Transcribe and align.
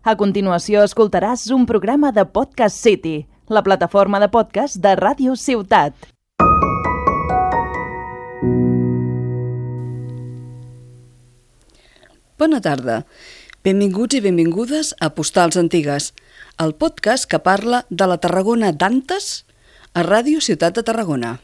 A 0.00 0.14
continuació 0.16 0.80
escoltaràs 0.80 1.42
un 1.52 1.66
programa 1.68 2.08
de 2.16 2.22
Podcast 2.24 2.78
City, 2.80 3.26
la 3.52 3.60
plataforma 3.60 4.16
de 4.22 4.30
podcast 4.32 4.78
de 4.80 4.94
Ràdio 4.96 5.34
Ciutat. 5.36 5.92
Bona 12.40 12.62
tarda. 12.64 13.02
Benvinguts 13.60 14.16
i 14.16 14.22
benvingudes 14.24 14.94
a 15.04 15.12
Postals 15.12 15.60
Antigues, 15.60 16.14
el 16.56 16.72
podcast 16.72 17.28
que 17.28 17.44
parla 17.44 17.84
de 17.90 18.08
la 18.08 18.16
Tarragona 18.16 18.72
d'antes 18.72 19.44
a 19.92 20.08
Ràdio 20.08 20.40
Ciutat 20.40 20.80
de 20.80 20.88
Tarragona. 20.88 21.36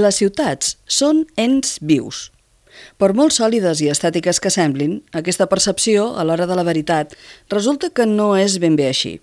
Les 0.00 0.16
ciutats 0.16 0.76
són 0.88 1.24
ens 1.36 1.74
vius. 1.84 2.30
Per 2.96 3.10
molt 3.18 3.34
sòlides 3.36 3.82
i 3.84 3.90
estètiques 3.92 4.38
que 4.40 4.52
semblin, 4.54 5.00
aquesta 5.20 5.48
percepció, 5.50 6.06
a 6.16 6.24
l'hora 6.24 6.46
de 6.48 6.56
la 6.56 6.64
veritat, 6.64 7.12
resulta 7.52 7.90
que 7.92 8.06
no 8.08 8.32
és 8.38 8.56
ben 8.62 8.78
bé 8.78 8.86
així. 8.88 9.18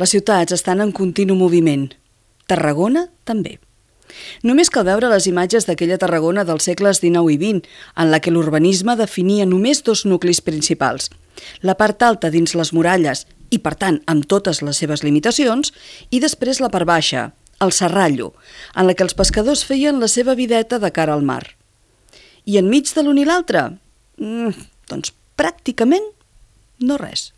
Les 0.00 0.14
ciutats 0.14 0.54
estan 0.56 0.80
en 0.80 0.94
continu 0.96 1.36
moviment. 1.36 1.90
Tarragona 2.48 3.08
també. 3.28 3.58
Només 4.48 4.70
cal 4.72 4.86
veure 4.88 5.10
les 5.12 5.26
imatges 5.28 5.68
d'aquella 5.68 5.98
Tarragona 6.00 6.46
dels 6.48 6.64
segles 6.70 7.02
XIX 7.02 7.34
i 7.34 7.36
XX, 7.42 7.74
en 8.00 8.12
la 8.14 8.22
que 8.24 8.32
l'urbanisme 8.32 8.96
definia 8.96 9.44
només 9.44 9.82
dos 9.84 10.06
nuclis 10.08 10.40
principals. 10.40 11.10
La 11.60 11.76
part 11.76 12.00
alta 12.06 12.32
dins 12.32 12.56
les 12.56 12.72
muralles, 12.72 13.26
i 13.52 13.60
per 13.60 13.74
tant 13.76 14.00
amb 14.08 14.24
totes 14.24 14.62
les 14.64 14.80
seves 14.80 15.04
limitacions, 15.04 15.74
i 16.08 16.22
després 16.24 16.62
la 16.64 16.72
part 16.72 16.88
baixa, 16.88 17.28
el 17.60 17.72
Serrallo, 17.72 18.32
en 18.74 18.86
la 18.86 18.94
que 18.94 19.04
els 19.06 19.16
pescadors 19.18 19.64
feien 19.66 20.00
la 20.00 20.08
seva 20.08 20.36
videta 20.38 20.78
de 20.78 20.90
cara 20.94 21.14
al 21.14 21.24
mar. 21.26 21.42
I 22.48 22.58
enmig 22.62 22.90
de 22.94 23.04
l'un 23.04 23.18
i 23.18 23.26
l'altre? 23.28 23.64
Mm, 24.18 24.54
doncs 24.88 25.12
pràcticament 25.38 26.06
no 26.80 26.96
res. 27.00 27.32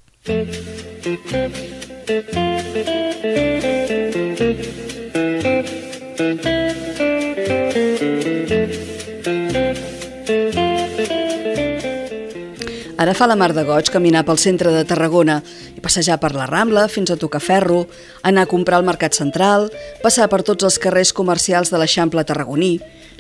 Ara 13.01 13.15
fa 13.17 13.25
la 13.25 13.37
mar 13.39 13.55
de 13.57 13.63
goig 13.65 13.89
caminar 13.89 14.27
pel 14.29 14.37
centre 14.37 14.69
de 14.75 14.83
Tarragona 14.85 15.39
i 15.73 15.81
passejar 15.81 16.19
per 16.21 16.35
la 16.35 16.45
Rambla 16.45 16.83
fins 16.93 17.09
a 17.09 17.17
tocar 17.17 17.41
ferro, 17.41 17.87
anar 18.29 18.45
a 18.45 18.51
comprar 18.51 18.77
al 18.77 18.85
Mercat 18.85 19.17
Central, 19.17 19.71
passar 20.03 20.27
per 20.29 20.43
tots 20.45 20.69
els 20.69 20.77
carrers 20.83 21.15
comercials 21.17 21.73
de 21.73 21.81
l'Eixample 21.81 22.27
tarragoní, 22.29 22.75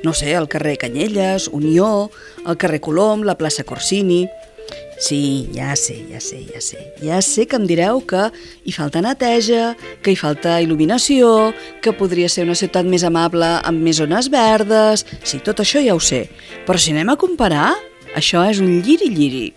no 0.04 0.12
sé, 0.12 0.34
el 0.36 0.50
carrer 0.52 0.76
Canyelles, 0.84 1.48
Unió, 1.48 2.10
el 2.44 2.60
carrer 2.60 2.84
Colom, 2.84 3.24
la 3.24 3.38
plaça 3.40 3.64
Corsini... 3.64 4.26
Sí, 5.00 5.48
ja 5.56 5.72
sé, 5.80 5.94
ja 6.12 6.20
sé, 6.20 6.42
ja 6.52 6.60
sé. 6.60 6.82
Ja 7.00 7.22
sé 7.24 7.46
que 7.48 7.56
em 7.56 7.64
direu 7.64 8.02
que 8.04 8.26
hi 8.68 8.74
falta 8.76 9.00
neteja, 9.00 9.70
que 10.04 10.12
hi 10.12 10.18
falta 10.20 10.58
il·luminació, 10.60 11.54
que 11.80 11.96
podria 11.96 12.28
ser 12.28 12.44
una 12.44 12.54
ciutat 12.54 12.84
més 12.84 13.06
amable 13.08 13.48
amb 13.64 13.80
més 13.80 13.96
zones 14.04 14.28
verdes... 14.28 15.08
Sí, 15.24 15.40
tot 15.40 15.64
això 15.64 15.80
ja 15.80 15.96
ho 15.96 16.04
sé. 16.04 16.26
Però 16.68 16.76
si 16.76 16.92
anem 16.92 17.08
a 17.08 17.16
comparar, 17.16 17.70
això 18.16 18.44
és 18.50 18.60
un 18.62 18.80
lliri-lliri. 18.84 19.52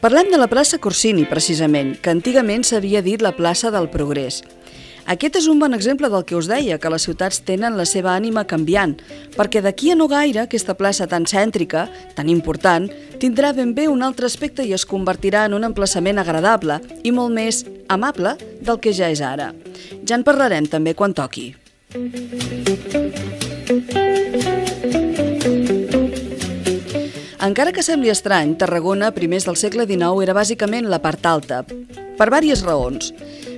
Parlem 0.00 0.30
de 0.30 0.38
la 0.38 0.46
plaça 0.46 0.78
Corsini, 0.78 1.24
precisament, 1.26 1.96
que 1.98 2.12
antigament 2.12 2.62
s'havia 2.64 3.02
dit 3.02 3.22
la 3.24 3.34
plaça 3.34 3.72
del 3.74 3.88
Progrés. 3.90 4.42
Aquest 5.06 5.36
és 5.38 5.46
un 5.46 5.60
bon 5.62 5.74
exemple 5.74 6.08
del 6.10 6.24
que 6.26 6.34
us 6.34 6.48
deia, 6.50 6.80
que 6.82 6.90
les 6.90 7.04
ciutats 7.06 7.38
tenen 7.46 7.76
la 7.78 7.84
seva 7.86 8.16
ànima 8.18 8.42
canviant, 8.50 8.96
perquè 9.36 9.62
d'aquí 9.62 9.92
a 9.92 9.96
no 9.98 10.08
gaire 10.10 10.42
aquesta 10.42 10.74
plaça 10.74 11.06
tan 11.06 11.28
cèntrica, 11.30 11.86
tan 12.18 12.28
important, 12.28 12.88
tindrà 13.22 13.52
ben 13.54 13.70
bé 13.74 13.86
un 13.86 14.02
altre 14.02 14.26
aspecte 14.26 14.66
i 14.66 14.74
es 14.74 14.86
convertirà 14.86 15.44
en 15.46 15.54
un 15.54 15.66
emplaçament 15.70 16.18
agradable 16.18 16.80
i 17.04 17.14
molt 17.14 17.34
més 17.34 17.62
amable 17.88 18.34
del 18.60 18.82
que 18.82 18.92
ja 18.92 19.12
és 19.14 19.22
ara. 19.22 19.52
Ja 20.02 20.18
en 20.18 20.26
parlarem 20.26 20.66
també 20.66 20.98
quan 20.98 21.14
toqui. 21.14 21.52
Encara 27.46 27.70
que 27.70 27.82
sembli 27.86 28.10
estrany, 28.10 28.56
Tarragona, 28.58 29.12
primers 29.14 29.44
del 29.46 29.54
segle 29.60 29.84
XIX, 29.86 30.18
era 30.24 30.34
bàsicament 30.34 30.88
la 30.90 30.98
part 30.98 31.26
alta, 31.30 31.60
per 32.18 32.26
diverses 32.26 32.64
raons. 32.66 33.12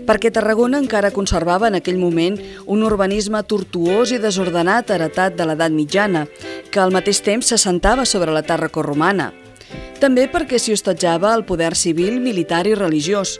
Perquè 0.05 0.29
Tarragona 0.29 0.77
encara 0.83 1.09
conservava 1.15 1.71
en 1.71 1.79
aquell 1.79 1.97
moment 1.97 2.37
un 2.67 2.83
urbanisme 2.85 3.41
tortuós 3.49 4.13
i 4.13 4.19
desordenat 4.21 4.93
heretat 4.93 5.39
de 5.39 5.47
l'edat 5.49 5.73
mitjana, 5.73 6.27
que 6.69 6.83
al 6.83 6.93
mateix 6.93 7.23
temps 7.25 7.49
s'assentava 7.49 8.05
sobre 8.05 8.35
la 8.37 8.45
terra 8.45 8.69
corromana. 8.69 9.31
També 10.03 10.27
perquè 10.29 10.61
s'hi 10.61 10.77
hostatjava 10.77 11.33
el 11.33 11.47
poder 11.49 11.73
civil, 11.75 12.21
militar 12.21 12.67
i 12.69 12.77
religiós 12.77 13.39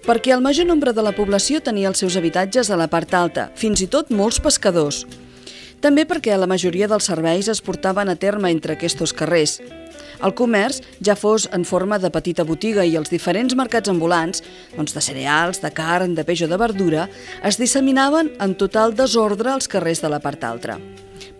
perquè 0.00 0.32
el 0.32 0.40
major 0.40 0.64
nombre 0.64 0.94
de 0.96 1.02
la 1.04 1.12
població 1.12 1.58
tenia 1.60 1.90
els 1.90 1.98
seus 2.00 2.14
habitatges 2.16 2.70
a 2.70 2.78
la 2.80 2.86
part 2.88 3.12
alta, 3.12 3.50
fins 3.54 3.82
i 3.84 3.86
tot 3.86 4.08
molts 4.08 4.38
pescadors. 4.40 5.02
També 5.84 6.06
perquè 6.08 6.38
la 6.40 6.48
majoria 6.48 6.88
dels 6.88 7.06
serveis 7.08 7.50
es 7.52 7.60
portaven 7.60 8.08
a 8.08 8.16
terme 8.16 8.48
entre 8.52 8.78
aquests 8.78 9.12
carrers, 9.12 9.58
el 10.22 10.34
comerç, 10.34 10.80
ja 11.04 11.16
fos 11.16 11.48
en 11.52 11.64
forma 11.64 11.98
de 11.98 12.10
petita 12.12 12.44
botiga 12.44 12.84
i 12.84 12.96
els 13.00 13.10
diferents 13.12 13.56
mercats 13.56 13.90
ambulants, 13.92 14.44
doncs 14.76 14.96
de 14.96 15.04
cereals, 15.04 15.60
de 15.62 15.70
carn, 15.74 16.14
de 16.14 16.24
peix 16.24 16.44
o 16.44 16.50
de 16.50 16.58
verdura, 16.60 17.08
es 17.44 17.60
disseminaven 17.60 18.34
en 18.40 18.54
total 18.54 18.94
desordre 18.96 19.52
als 19.52 19.68
carrers 19.68 20.02
de 20.04 20.12
la 20.12 20.20
part 20.20 20.44
altra. 20.44 20.78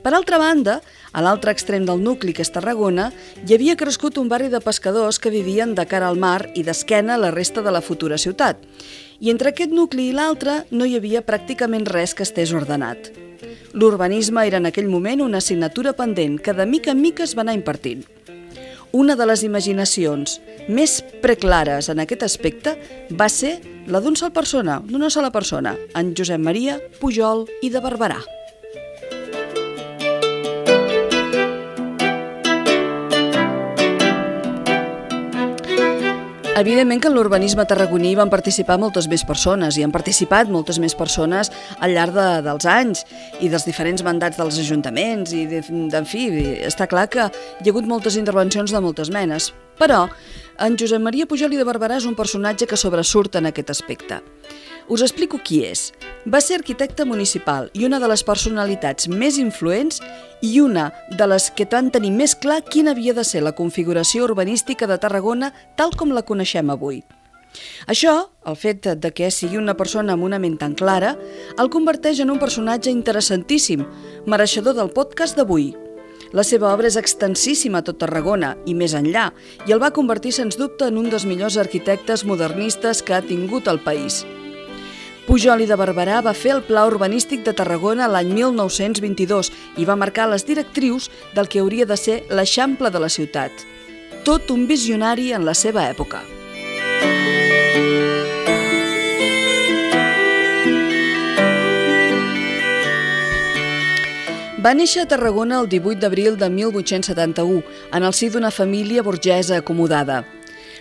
Per 0.00 0.14
altra 0.16 0.38
banda, 0.40 0.78
a 1.12 1.20
l'altre 1.20 1.52
extrem 1.52 1.84
del 1.84 2.00
nucli, 2.00 2.32
que 2.32 2.40
és 2.40 2.52
Tarragona, 2.52 3.10
hi 3.44 3.52
havia 3.52 3.76
crescut 3.76 4.16
un 4.16 4.30
barri 4.32 4.48
de 4.48 4.62
pescadors 4.64 5.19
que 5.20 5.32
vivien 5.32 5.74
de 5.76 5.84
cara 5.84 6.08
al 6.08 6.16
mar 6.16 6.48
i 6.56 6.64
d'esquena 6.64 7.19
la 7.20 7.32
resta 7.34 7.60
de 7.60 7.74
la 7.74 7.82
futura 7.84 8.16
ciutat. 8.16 8.62
I 9.20 9.28
entre 9.28 9.52
aquest 9.52 9.74
nucli 9.76 10.08
i 10.08 10.14
l'altre 10.16 10.62
no 10.70 10.88
hi 10.88 10.96
havia 10.96 11.20
pràcticament 11.26 11.84
res 11.90 12.16
que 12.16 12.24
estés 12.24 12.54
ordenat. 12.56 13.12
L'urbanisme 13.72 14.46
era 14.48 14.56
en 14.56 14.70
aquell 14.70 14.88
moment 14.88 15.20
una 15.20 15.38
assignatura 15.44 15.92
pendent 15.92 16.40
que 16.40 16.56
de 16.56 16.66
mica 16.66 16.96
en 16.96 17.04
mica 17.04 17.26
es 17.26 17.36
va 17.36 17.44
anar 17.44 17.58
impartint. 17.58 18.06
Una 18.92 19.14
de 19.14 19.26
les 19.28 19.44
imaginacions 19.46 20.40
més 20.66 20.96
preclares 21.22 21.86
en 21.92 22.02
aquest 22.02 22.24
aspecte 22.26 22.74
va 23.14 23.28
ser 23.30 23.52
la 23.86 24.00
d'un 24.02 24.18
sol 24.18 24.32
persona, 24.34 24.80
d'una 24.82 25.12
sola 25.14 25.30
persona, 25.30 25.76
en 25.94 26.10
Josep 26.18 26.42
Maria 26.42 26.80
Pujol 26.98 27.46
i 27.62 27.70
de 27.70 27.82
Barberà. 27.84 28.18
Evidentment 36.59 36.99
que 36.99 37.06
en 37.06 37.15
l'urbanisme 37.15 37.62
tarragoní 37.62 38.11
van 38.19 38.31
participar 38.31 38.75
moltes 38.83 39.06
més 39.09 39.22
persones 39.22 39.77
i 39.78 39.84
han 39.87 39.93
participat 39.94 40.49
moltes 40.50 40.81
més 40.83 40.97
persones 40.99 41.49
al 41.78 41.94
llarg 41.94 42.16
de, 42.16 42.25
dels 42.43 42.67
anys 42.67 43.05
i 43.38 43.49
dels 43.52 43.64
diferents 43.69 44.02
mandats 44.02 44.37
dels 44.37 44.58
ajuntaments 44.58 45.31
i, 45.31 45.44
en 45.47 46.08
fi, 46.11 46.26
està 46.67 46.88
clar 46.91 47.06
que 47.12 47.29
hi 47.31 47.70
ha 47.70 47.70
hagut 47.70 47.87
moltes 47.87 48.19
intervencions 48.19 48.75
de 48.75 48.82
moltes 48.82 49.14
menes. 49.14 49.52
Però 49.79 50.08
en 50.61 50.76
Josep 50.76 51.00
Maria 51.00 51.31
Pujol 51.31 51.55
i 51.55 51.61
de 51.61 51.64
Barberà 51.64 52.02
és 52.02 52.11
un 52.11 52.19
personatge 52.19 52.67
que 52.67 52.76
sobresurt 52.76 53.38
en 53.38 53.46
aquest 53.49 53.70
aspecte. 53.70 54.19
Us 54.90 55.04
explico 55.06 55.38
qui 55.38 55.60
és. 55.62 55.92
Va 56.26 56.40
ser 56.42 56.56
arquitecte 56.58 57.04
municipal 57.06 57.69
i 57.78 57.84
una 57.87 58.00
de 58.02 58.08
les 58.10 58.25
personalitats 58.26 59.06
més 59.06 59.37
influents 59.38 60.00
i 60.42 60.56
una 60.58 60.88
de 61.14 61.28
les 61.31 61.46
que 61.54 61.69
van 61.70 61.92
tenir 61.94 62.10
més 62.10 62.34
clar 62.34 62.58
quina 62.66 62.90
havia 62.90 63.14
de 63.14 63.22
ser 63.25 63.44
la 63.46 63.54
configuració 63.54 64.26
urbanística 64.26 64.88
de 64.90 64.98
Tarragona 64.98 65.52
tal 65.78 65.94
com 65.94 66.10
la 66.10 66.25
coneixem 66.26 66.75
avui. 66.75 67.04
Això, 67.87 68.16
el 68.46 68.58
fet 68.58 68.88
de 68.98 69.12
que 69.14 69.31
sigui 69.31 69.60
una 69.62 69.76
persona 69.78 70.16
amb 70.19 70.26
una 70.26 70.42
ment 70.42 70.58
tan 70.58 70.75
clara, 70.75 71.14
el 71.58 71.70
converteix 71.70 72.19
en 72.19 72.34
un 72.34 72.43
personatge 72.43 72.90
interessantíssim, 72.90 73.86
mereixedor 74.26 74.75
del 74.75 74.90
podcast 74.90 75.38
d'avui. 75.38 75.70
La 76.34 76.43
seva 76.46 76.75
obra 76.75 76.90
és 76.90 76.98
extensíssima 76.98 77.78
a 77.78 77.86
tot 77.86 78.02
Tarragona 78.02 78.56
i 78.66 78.75
més 78.75 78.94
enllà, 78.98 79.31
i 79.66 79.75
el 79.75 79.82
va 79.82 79.94
convertir, 79.94 80.34
sens 80.34 80.58
dubte, 80.58 80.90
en 80.90 80.98
un 80.98 81.10
dels 81.10 81.26
millors 81.31 81.58
arquitectes 81.62 82.26
modernistes 82.26 83.02
que 83.02 83.14
ha 83.14 83.22
tingut 83.22 83.70
el 83.70 83.82
país. 83.86 84.25
Pujol 85.31 85.61
i 85.62 85.67
de 85.71 85.77
Barberà 85.79 86.17
va 86.27 86.32
fer 86.35 86.50
el 86.56 86.65
Pla 86.67 86.81
Urbanístic 86.88 87.44
de 87.47 87.53
Tarragona 87.55 88.09
l'any 88.11 88.32
1922 88.35 89.53
i 89.79 89.85
va 89.87 89.94
marcar 89.94 90.25
les 90.27 90.43
directrius 90.43 91.06
del 91.37 91.47
que 91.47 91.61
hauria 91.62 91.87
de 91.87 91.94
ser 91.94 92.17
l'eixample 92.35 92.91
de 92.91 92.99
la 92.99 93.11
ciutat. 93.15 93.62
Tot 94.27 94.50
un 94.50 94.65
visionari 94.67 95.29
en 95.31 95.47
la 95.47 95.55
seva 95.55 95.85
època. 95.87 96.25
Va 104.59 104.75
néixer 104.75 105.06
a 105.06 105.11
Tarragona 105.15 105.62
el 105.62 105.71
18 105.71 106.03
d'abril 106.03 106.43
de 106.43 106.50
1871, 106.59 107.62
en 107.94 108.03
el 108.03 108.19
si 108.19 108.35
d'una 108.35 108.50
família 108.50 109.06
burgesa 109.06 109.62
acomodada. 109.62 110.25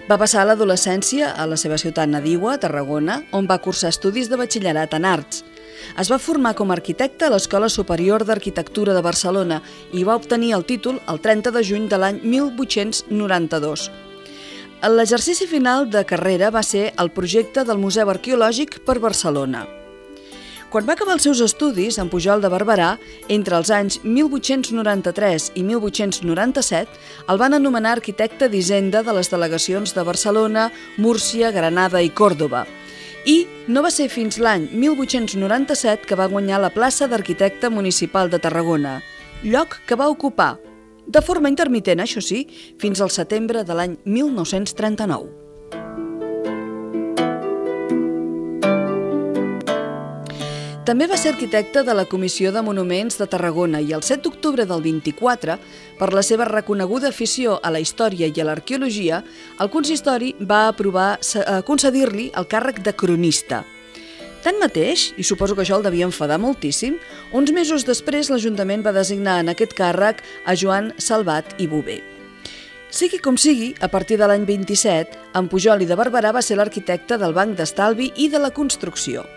Va 0.09 0.17
passar 0.17 0.41
l'adolescència 0.47 1.27
a 1.37 1.43
la 1.45 1.57
seva 1.61 1.77
ciutat 1.77 2.09
nadiua, 2.09 2.55
Tarragona, 2.57 3.19
on 3.35 3.45
va 3.45 3.59
cursar 3.61 3.91
estudis 3.93 4.25
de 4.31 4.39
batxillerat 4.41 4.95
en 4.97 5.05
arts. 5.05 5.43
Es 6.01 6.09
va 6.09 6.17
formar 6.17 6.55
com 6.57 6.71
a 6.71 6.77
arquitecte 6.79 7.27
a 7.27 7.29
l'Escola 7.29 7.69
Superior 7.69 8.25
d'Arquitectura 8.25 8.95
de 8.97 9.05
Barcelona 9.05 9.61
i 9.93 10.03
va 10.07 10.17
obtenir 10.17 10.55
el 10.57 10.65
títol 10.65 10.97
el 11.13 11.21
30 11.21 11.53
de 11.53 11.63
juny 11.71 11.85
de 11.93 12.01
l'any 12.01 12.21
1892. 12.25 13.89
L'exercici 14.97 15.45
final 15.45 15.91
de 15.93 16.01
carrera 16.09 16.49
va 16.49 16.65
ser 16.65 16.87
el 16.97 17.13
projecte 17.13 17.67
del 17.67 17.77
Museu 17.77 18.09
Arqueològic 18.09 18.81
per 18.89 18.97
Barcelona. 19.03 19.67
Quan 20.69 20.85
va 20.85 20.93
acabar 20.93 21.15
els 21.15 21.23
seus 21.25 21.39
estudis 21.41 21.95
en 21.97 22.11
Pujol 22.13 22.43
de 22.43 22.49
Barberà, 22.53 22.91
entre 23.33 23.55
els 23.57 23.71
anys 23.73 23.95
1893 24.03 25.47
i 25.57 25.63
1897, 25.65 26.99
el 27.33 27.39
van 27.41 27.57
anomenar 27.57 27.95
arquitecte 27.95 28.51
d'Hisenda 28.53 29.01
de 29.01 29.15
les 29.17 29.31
delegacions 29.33 29.95
de 29.97 30.03
Barcelona, 30.05 30.67
Múrcia, 31.01 31.49
Granada 31.49 32.03
i 32.05 32.13
Còrdoba. 32.13 32.67
I 33.25 33.47
no 33.65 33.81
va 33.81 33.89
ser 33.89 34.11
fins 34.13 34.37
l'any 34.37 34.69
1897 34.69 36.05
que 36.05 36.19
va 36.21 36.29
guanyar 36.29 36.61
la 36.61 36.69
plaça 36.69 37.09
d'arquitecte 37.09 37.73
municipal 37.73 38.29
de 38.29 38.37
Tarragona, 38.37 38.99
lloc 39.41 39.79
que 39.89 39.97
va 39.97 40.13
ocupar, 40.13 40.59
de 41.09 41.25
forma 41.25 41.49
intermitent, 41.49 42.05
això 42.05 42.21
sí, 42.21 42.45
fins 42.77 43.01
al 43.01 43.09
setembre 43.09 43.65
de 43.65 43.73
l'any 43.73 43.97
1939. 44.05 45.38
També 50.89 51.05
va 51.05 51.19
ser 51.21 51.35
arquitecte 51.35 51.83
de 51.85 51.93
la 51.93 52.07
Comissió 52.09 52.49
de 52.49 52.63
Monuments 52.65 53.19
de 53.19 53.27
Tarragona 53.29 53.77
i 53.77 53.91
el 53.93 54.01
7 54.01 54.23
d'octubre 54.25 54.63
del 54.65 54.79
24, 54.81 55.57
per 55.99 56.07
la 56.17 56.23
seva 56.25 56.47
reconeguda 56.49 57.11
afició 57.13 57.59
a 57.61 57.69
la 57.69 57.77
història 57.83 58.25
i 58.25 58.41
a 58.41 58.47
l'arqueologia, 58.47 59.19
el 59.61 59.69
consistori 59.69 60.31
va 60.41 60.63
aprovar 60.71 61.19
eh, 61.21 61.59
concedir-li 61.67 62.31
el 62.33 62.49
càrrec 62.49 62.81
de 62.81 62.95
cronista. 62.97 63.61
Tanmateix, 64.41 65.11
i 65.21 65.27
suposo 65.29 65.53
que 65.53 65.61
això 65.61 65.77
el 65.77 65.85
devia 65.85 66.09
enfadar 66.09 66.41
moltíssim, 66.41 66.97
uns 67.37 67.53
mesos 67.53 67.85
després 67.85 68.33
l'Ajuntament 68.33 68.81
va 68.81 68.95
designar 68.97 69.43
en 69.43 69.53
aquest 69.53 69.77
càrrec 69.77 70.25
a 70.49 70.57
Joan 70.57 70.95
Salvat 70.97 71.53
i 71.61 71.69
Bové. 71.69 71.99
Sigui 72.89 73.21
com 73.21 73.37
sigui, 73.37 73.75
a 73.77 73.93
partir 73.93 74.17
de 74.17 74.25
l'any 74.25 74.49
27, 74.49 75.21
en 75.37 75.53
Pujol 75.53 75.85
i 75.85 75.91
de 75.91 75.99
Barberà 75.99 76.33
va 76.33 76.41
ser 76.41 76.57
l'arquitecte 76.57 77.21
del 77.21 77.37
Banc 77.37 77.53
d'Estalvi 77.61 78.09
i 78.17 78.31
de 78.33 78.41
la 78.41 78.49
Construcció. 78.49 79.27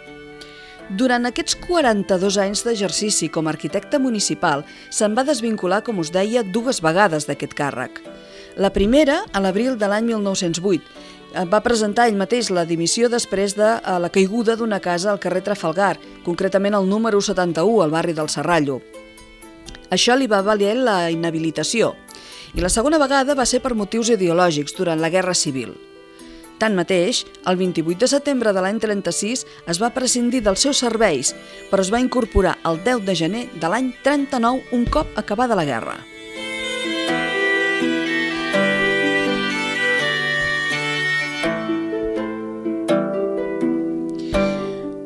Durant 0.91 1.25
aquests 1.29 1.55
42 1.63 2.37
anys 2.43 2.65
d'exercici 2.67 3.29
com 3.31 3.47
a 3.47 3.53
arquitecte 3.55 4.01
municipal, 4.03 4.65
se'n 4.91 5.15
va 5.15 5.25
desvincular, 5.25 5.83
com 5.87 6.01
us 6.03 6.11
deia, 6.11 6.43
dues 6.43 6.83
vegades 6.83 7.29
d'aquest 7.29 7.55
càrrec. 7.55 8.03
La 8.57 8.73
primera, 8.75 9.23
a 9.33 9.41
l'abril 9.41 9.79
de 9.79 9.89
l'any 9.89 10.11
1908, 10.11 10.83
eh, 10.83 11.45
va 11.47 11.63
presentar 11.63 12.09
ell 12.09 12.19
mateix 12.19 12.51
la 12.51 12.67
dimissió 12.67 13.09
després 13.09 13.55
de 13.57 13.69
eh, 13.79 13.99
la 14.03 14.11
caiguda 14.11 14.57
d'una 14.57 14.81
casa 14.81 15.13
al 15.13 15.23
carrer 15.23 15.45
Trafalgar, 15.47 15.97
concretament 16.27 16.75
al 16.75 16.89
número 16.89 17.21
71, 17.21 17.81
al 17.83 17.95
barri 17.95 18.13
del 18.13 18.29
Serrallo. 18.29 18.83
Això 19.91 20.17
li 20.17 20.27
va 20.27 20.43
valer 20.43 20.75
la 20.77 20.99
inhabilitació. 21.13 21.95
I 22.53 22.61
la 22.61 22.69
segona 22.69 22.99
vegada 23.01 23.37
va 23.39 23.47
ser 23.49 23.63
per 23.65 23.73
motius 23.79 24.11
ideològics 24.13 24.77
durant 24.77 25.01
la 25.01 25.09
Guerra 25.09 25.33
Civil. 25.33 25.73
Tanmateix, 26.63 27.25
el 27.51 27.57
28 27.59 28.05
de 28.05 28.07
setembre 28.07 28.53
de 28.55 28.63
l'any 28.63 28.77
36 28.79 29.41
es 29.73 29.81
va 29.83 29.89
prescindir 29.97 30.45
dels 30.47 30.63
seus 30.63 30.79
serveis, 30.85 31.33
però 31.73 31.83
es 31.83 31.91
va 31.91 31.99
incorporar 31.99 32.53
el 32.71 32.79
10 32.87 33.03
de 33.09 33.17
gener 33.19 33.43
de 33.59 33.71
l'any 33.73 33.89
39 34.07 34.71
un 34.79 34.87
cop 34.87 35.11
acabada 35.19 35.59
la 35.59 35.67
guerra. 35.67 35.99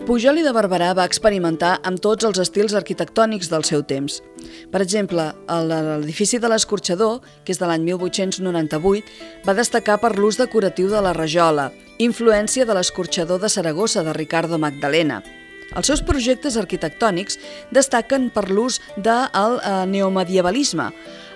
Pujol 0.06 0.38
i 0.38 0.44
de 0.44 0.52
Barberà 0.52 0.92
va 0.94 1.08
experimentar 1.08 1.78
amb 1.88 2.04
tots 2.04 2.28
els 2.28 2.38
estils 2.44 2.76
arquitectònics 2.76 3.48
del 3.48 3.64
seu 3.64 3.80
temps. 3.82 4.20
Per 4.72 4.82
exemple, 4.82 5.30
l'edifici 5.48 6.40
de 6.42 6.50
l'Escorxador, 6.50 7.20
que 7.44 7.54
és 7.54 7.60
de 7.60 7.68
l'any 7.68 7.86
1898, 7.86 9.16
va 9.46 9.56
destacar 9.56 9.98
per 10.02 10.14
l'ús 10.16 10.38
decoratiu 10.40 10.90
de 10.92 11.02
la 11.02 11.14
rajola, 11.16 11.70
influència 11.98 12.66
de 12.66 12.76
l'escorxador 12.76 13.40
de 13.40 13.50
Saragossa 13.52 14.04
de 14.06 14.14
Ricardo 14.16 14.58
Magdalena. 14.58 15.22
Els 15.74 15.88
seus 15.90 16.02
projectes 16.06 16.56
arquitectònics 16.60 17.40
destaquen 17.74 18.28
per 18.30 18.46
l'ús 18.50 18.78
del 18.96 19.58
eh, 19.58 19.84
neomedievalisme, 19.90 20.92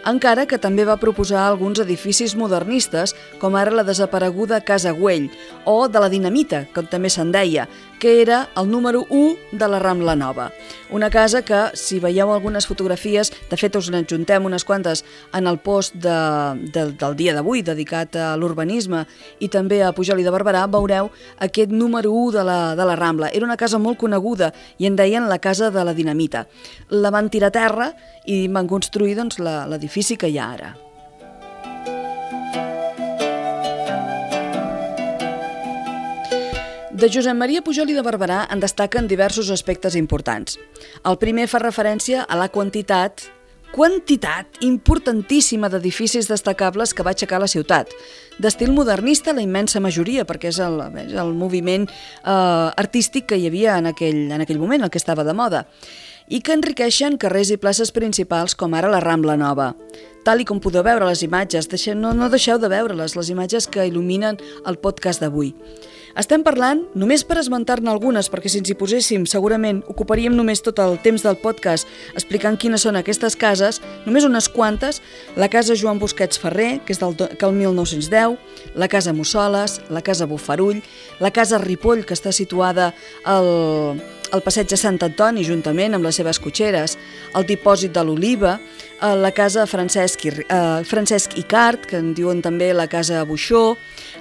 encara 0.08 0.46
que 0.48 0.56
també 0.56 0.86
va 0.88 0.96
proposar 1.00 1.42
alguns 1.44 1.80
edificis 1.82 2.32
modernistes, 2.38 3.12
com 3.40 3.56
ara 3.58 3.74
la 3.74 3.84
desapareguda 3.84 4.62
Casa 4.64 4.94
Güell, 4.96 5.28
o 5.68 5.88
de 5.88 6.00
la 6.00 6.08
Dinamita, 6.08 6.64
com 6.74 6.88
també 6.88 7.10
se'n 7.12 7.32
deia, 7.34 7.66
que 8.00 8.22
era 8.22 8.48
el 8.56 8.70
número 8.70 9.04
1 9.10 9.36
de 9.52 9.68
la 9.68 9.78
Rambla 9.78 10.16
Nova. 10.16 10.50
Una 10.90 11.10
casa 11.10 11.44
que, 11.44 11.58
si 11.76 12.00
veieu 12.00 12.32
algunes 12.32 12.66
fotografies, 12.66 13.30
de 13.50 13.58
fet 13.60 13.76
us 13.76 13.92
n'adjuntem 13.92 14.48
unes 14.48 14.64
quantes 14.64 15.04
en 15.36 15.46
el 15.46 15.60
post 15.60 15.94
de, 16.00 16.16
de, 16.72 16.86
del 16.96 17.14
dia 17.20 17.36
d'avui 17.36 17.62
dedicat 17.62 18.16
a 18.16 18.32
l'urbanisme 18.40 19.04
i 19.38 19.52
també 19.52 19.84
a 19.84 19.92
Pujol 19.94 20.24
i 20.24 20.26
de 20.26 20.32
Barberà, 20.34 20.64
veureu 20.66 21.12
aquest 21.38 21.70
número 21.70 22.10
1 22.10 22.38
de 22.40 22.48
la, 22.48 22.60
de 22.74 22.88
la 22.88 22.98
Rambla. 22.98 23.30
Era 23.30 23.46
una 23.46 23.60
casa 23.60 23.78
molt 23.78 24.00
coneguda 24.00 24.50
i 24.80 24.88
en 24.88 24.96
deien 24.96 25.28
la 25.28 25.38
casa 25.38 25.70
de 25.70 25.84
la 25.84 25.94
dinamita. 25.94 26.48
La 26.88 27.12
van 27.12 27.30
tirar 27.30 27.52
a 27.52 27.58
terra 27.60 27.92
i 28.24 28.46
van 28.48 28.66
construir 28.66 29.20
doncs, 29.20 29.38
l'edifici 29.38 30.16
que 30.16 30.32
hi 30.32 30.40
ha 30.40 30.54
ara. 30.56 30.78
De 37.00 37.08
Josep 37.08 37.32
Maria 37.32 37.62
Pujol 37.64 37.88
i 37.88 37.94
de 37.96 38.02
Barberà 38.04 38.42
en 38.52 38.60
destaquen 38.60 39.06
diversos 39.08 39.48
aspectes 39.48 39.94
importants. 39.96 40.58
El 41.08 41.16
primer 41.16 41.46
fa 41.48 41.56
referència 41.62 42.26
a 42.28 42.36
la 42.36 42.50
quantitat 42.52 43.22
quantitat 43.70 44.58
importantíssima 44.66 45.70
d'edificis 45.72 46.26
destacables 46.28 46.92
que 46.92 47.06
va 47.06 47.14
aixecar 47.14 47.38
la 47.40 47.48
ciutat. 47.48 47.88
D'estil 48.36 48.74
modernista, 48.76 49.32
la 49.32 49.40
immensa 49.40 49.80
majoria, 49.80 50.26
perquè 50.28 50.50
és 50.50 50.58
el, 50.60 50.76
és 51.06 51.14
el 51.14 51.32
moviment 51.38 51.86
eh, 51.88 52.32
artístic 52.82 53.30
que 53.30 53.38
hi 53.38 53.46
havia 53.48 53.78
en 53.78 53.88
aquell, 53.94 54.26
en 54.34 54.44
aquell 54.44 54.60
moment, 54.60 54.84
el 54.84 54.92
que 54.92 55.00
estava 55.00 55.24
de 55.24 55.32
moda, 55.38 55.62
i 56.28 56.42
que 56.44 56.52
enriqueixen 56.52 57.16
carrers 57.16 57.54
i 57.54 57.60
places 57.62 57.94
principals 57.96 58.58
com 58.58 58.74
ara 58.74 58.90
la 58.92 59.00
Rambla 59.00 59.38
Nova. 59.40 59.70
Tal 60.26 60.42
i 60.42 60.44
com 60.44 60.60
podeu 60.60 60.84
veure 60.84 61.08
les 61.08 61.24
imatges, 61.24 61.70
deixeu, 61.70 61.96
no, 61.96 62.12
no 62.12 62.28
deixeu 62.28 62.60
de 62.60 62.68
veure-les, 62.68 63.16
les 63.16 63.32
imatges 63.32 63.70
que 63.70 63.88
il·luminen 63.88 64.42
el 64.66 64.82
podcast 64.82 65.22
d'avui. 65.24 65.54
Estem 66.18 66.42
parlant, 66.42 66.80
només 66.98 67.22
per 67.22 67.36
esmentar-ne 67.38 67.90
algunes, 67.92 68.26
perquè 68.32 68.50
si 68.50 68.58
ens 68.58 68.70
hi 68.70 68.74
poséssim 68.78 69.26
segurament 69.30 69.84
ocuparíem 69.92 70.34
només 70.34 70.62
tot 70.66 70.80
el 70.82 70.96
temps 71.04 71.22
del 71.22 71.38
podcast 71.38 71.86
explicant 72.18 72.58
quines 72.58 72.82
són 72.82 72.98
aquestes 72.98 73.36
cases, 73.38 73.78
només 74.06 74.26
unes 74.26 74.48
quantes, 74.50 74.98
la 75.38 75.50
casa 75.52 75.78
Joan 75.78 76.00
Busquets 76.02 76.40
Ferrer, 76.42 76.80
que 76.84 76.96
és 76.96 77.02
del 77.02 77.14
que 77.14 77.46
el 77.46 77.54
1910, 77.54 78.38
la 78.74 78.88
casa 78.90 79.14
Mussoles, 79.14 79.78
la 79.90 80.02
casa 80.02 80.26
Bufarull, 80.26 80.82
la 81.20 81.30
casa 81.30 81.62
Ripoll, 81.62 82.02
que 82.04 82.18
està 82.18 82.34
situada 82.34 82.90
al, 83.22 84.00
al 84.34 84.42
passeig 84.42 84.68
de 84.70 84.78
Sant 84.80 84.98
Antoni, 85.06 85.44
juntament 85.46 85.94
amb 85.94 86.06
les 86.06 86.18
seves 86.18 86.40
cotxeres, 86.42 86.96
el 87.38 87.46
dipòsit 87.46 87.94
de 87.94 88.04
l'Oliva, 88.06 88.56
eh, 88.58 89.14
la 89.14 89.30
casa 89.34 89.66
Francesc, 89.66 90.26
eh, 90.26 90.82
Francesc 90.86 91.36
Icart, 91.38 91.86
que 91.86 91.98
en 91.98 92.14
diuen 92.14 92.42
també 92.42 92.72
la 92.74 92.88
casa 92.88 93.24
Buixó, 93.24 93.76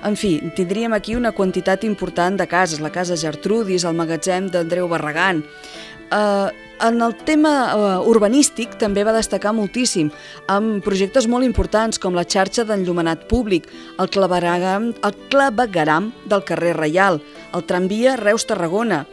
en 0.05 0.15
fi, 0.15 0.37
tindríem 0.55 0.93
aquí 0.93 1.15
una 1.15 1.31
quantitat 1.31 1.83
important 1.83 2.39
de 2.39 2.47
cases, 2.47 2.79
la 2.79 2.91
casa 2.91 3.17
Gertrudis, 3.17 3.85
el 3.85 3.97
magatzem 3.97 4.49
d'Andreu 4.51 4.87
Barragán. 4.87 5.43
Uh, 6.09 6.49
en 6.81 7.01
el 7.03 7.13
tema 7.27 7.51
uh, 7.75 8.07
urbanístic 8.07 8.77
també 8.79 9.03
va 9.03 9.13
destacar 9.13 9.51
moltíssim, 9.53 10.09
amb 10.47 10.79
projectes 10.85 11.27
molt 11.27 11.45
importants 11.45 11.99
com 11.99 12.15
la 12.15 12.23
xarxa 12.23 12.63
d'enllumenat 12.65 13.27
públic, 13.29 13.67
el 13.99 14.09
clavegaram, 14.09 14.93
el 15.03 15.17
clavegaram 15.29 16.13
del 16.31 16.45
carrer 16.47 16.77
Reial, 16.79 17.19
el 17.53 17.65
tramvia 17.67 18.15
Reus-Tarragona, 18.17 19.03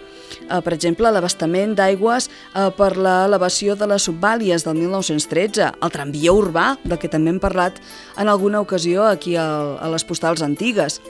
eh, 0.49 0.61
per 0.63 0.73
exemple, 0.75 1.11
l'abastament 1.13 1.75
d'aigües 1.79 2.29
eh, 2.29 2.69
per 2.77 2.95
l'elevació 2.97 3.77
de 3.77 3.91
les 3.91 4.09
subvàlies 4.09 4.67
del 4.67 4.79
1913, 4.81 5.73
el 5.83 5.95
tramvia 5.95 6.35
urbà, 6.37 6.73
del 6.85 6.99
que 7.03 7.11
també 7.13 7.35
hem 7.35 7.43
parlat 7.43 7.81
en 8.17 8.29
alguna 8.29 8.61
ocasió 8.65 9.07
aquí 9.07 9.37
a, 9.37 9.47
a 9.81 9.93
les 9.93 10.05
postals 10.05 10.43
antigues, 10.43 11.01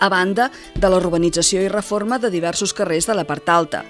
a 0.00 0.08
banda 0.08 0.50
de 0.74 0.88
la 0.88 0.96
urbanització 0.96 1.62
i 1.62 1.68
reforma 1.68 2.18
de 2.18 2.30
diversos 2.32 2.72
carrers 2.72 3.06
de 3.06 3.14
la 3.14 3.26
part 3.28 3.48
alta. 3.52 3.84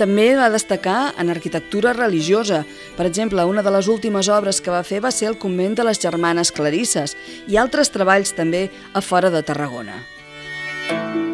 També 0.00 0.30
va 0.32 0.48
destacar 0.48 1.12
en 1.20 1.28
arquitectura 1.28 1.92
religiosa. 1.92 2.62
Per 2.96 3.04
exemple, 3.04 3.44
una 3.44 3.60
de 3.60 3.74
les 3.74 3.88
últimes 3.92 4.30
obres 4.32 4.62
que 4.64 4.72
va 4.72 4.80
fer 4.86 5.02
va 5.04 5.12
ser 5.12 5.28
el 5.28 5.38
convent 5.38 5.76
de 5.76 5.84
les 5.84 6.00
Germanes 6.00 6.54
Clarisses 6.56 7.18
i 7.48 7.60
altres 7.60 7.92
treballs 7.92 8.32
també 8.32 8.70
a 8.94 9.04
fora 9.04 9.28
de 9.28 9.42
Tarragona. 9.44 10.00
Us 10.90 11.29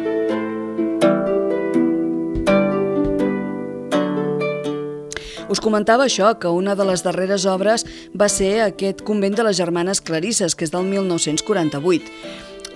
comentava 5.67 6.07
això, 6.07 6.31
que 6.39 6.47
una 6.47 6.75
de 6.79 6.85
les 6.87 7.03
darreres 7.03 7.45
obres 7.45 7.83
va 8.15 8.31
ser 8.31 8.61
aquest 8.63 9.03
convent 9.07 9.35
de 9.35 9.43
les 9.43 9.57
Germanes 9.59 9.99
Clarisses, 9.99 10.55
que 10.55 10.63
és 10.63 10.71
del 10.71 10.87
1948. 10.87 12.13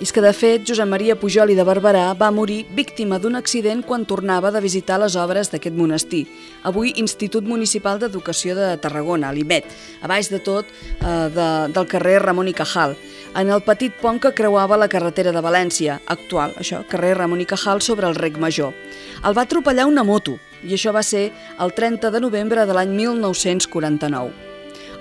I 0.02 0.08
és 0.08 0.10
que, 0.10 0.22
de 0.26 0.32
fet, 0.34 0.64
Josep 0.66 0.90
Maria 0.90 1.14
Pujol 1.14 1.52
i 1.54 1.56
de 1.56 1.62
Barberà 1.62 2.08
va 2.18 2.32
morir 2.34 2.64
víctima 2.74 3.20
d'un 3.22 3.38
accident 3.38 3.84
quan 3.86 4.08
tornava 4.10 4.50
de 4.52 4.60
visitar 4.64 4.98
les 4.98 5.14
obres 5.14 5.54
d'aquest 5.54 5.78
monestir, 5.78 6.24
avui 6.66 6.96
Institut 6.98 7.46
Municipal 7.46 8.02
d'Educació 8.02 8.58
de 8.58 8.72
Tarragona, 8.82 9.30
l'IMET, 9.32 9.70
a 10.02 10.10
baix 10.10 10.32
de 10.34 10.42
tot 10.42 10.66
eh, 10.66 11.30
de, 11.38 11.50
del 11.70 11.88
carrer 11.88 12.18
Ramon 12.26 12.50
i 12.50 12.58
Cajal, 12.58 12.98
en 13.38 13.54
el 13.54 13.62
petit 13.62 13.94
pont 14.02 14.18
que 14.20 14.34
creuava 14.34 14.82
la 14.82 14.90
carretera 14.90 15.32
de 15.32 15.46
València, 15.46 16.02
actual, 16.10 16.58
això, 16.58 16.82
carrer 16.90 17.20
Ramon 17.22 17.46
i 17.46 17.48
Cajal 17.54 17.86
sobre 17.86 18.10
el 18.10 18.18
Rec 18.18 18.42
Major. 18.42 18.74
El 19.22 19.38
va 19.38 19.46
atropellar 19.46 19.86
una 19.86 20.04
moto, 20.04 20.40
i 20.64 20.74
això 20.76 20.94
va 20.94 21.04
ser 21.04 21.30
el 21.60 21.74
30 21.74 22.12
de 22.12 22.22
novembre 22.24 22.66
de 22.66 22.74
l'any 22.78 22.94
1949. 22.96 24.32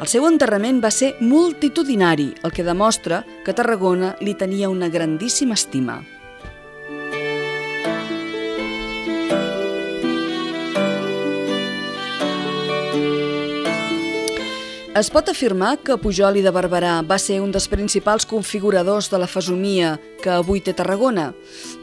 El 0.01 0.09
seu 0.09 0.25
enterrament 0.25 0.79
va 0.81 0.91
ser 0.95 1.13
multitudinari, 1.21 2.31
el 2.43 2.55
que 2.57 2.65
demostra 2.65 3.25
que 3.45 3.53
Tarragona 3.53 4.15
li 4.25 4.33
tenia 4.33 4.73
una 4.73 4.89
grandíssima 4.89 5.59
estima. 5.59 6.01
Es 15.01 15.09
pot 15.09 15.31
afirmar 15.33 15.79
que 15.81 15.95
Pujol 15.97 16.37
i 16.37 16.43
de 16.45 16.51
Barberà 16.53 16.99
va 17.09 17.17
ser 17.17 17.39
un 17.41 17.55
dels 17.55 17.71
principals 17.73 18.27
configuradors 18.29 19.07
de 19.09 19.17
la 19.23 19.29
fesomia 19.33 19.95
que 20.21 20.29
avui 20.35 20.61
té 20.61 20.75
Tarragona? 20.77 21.31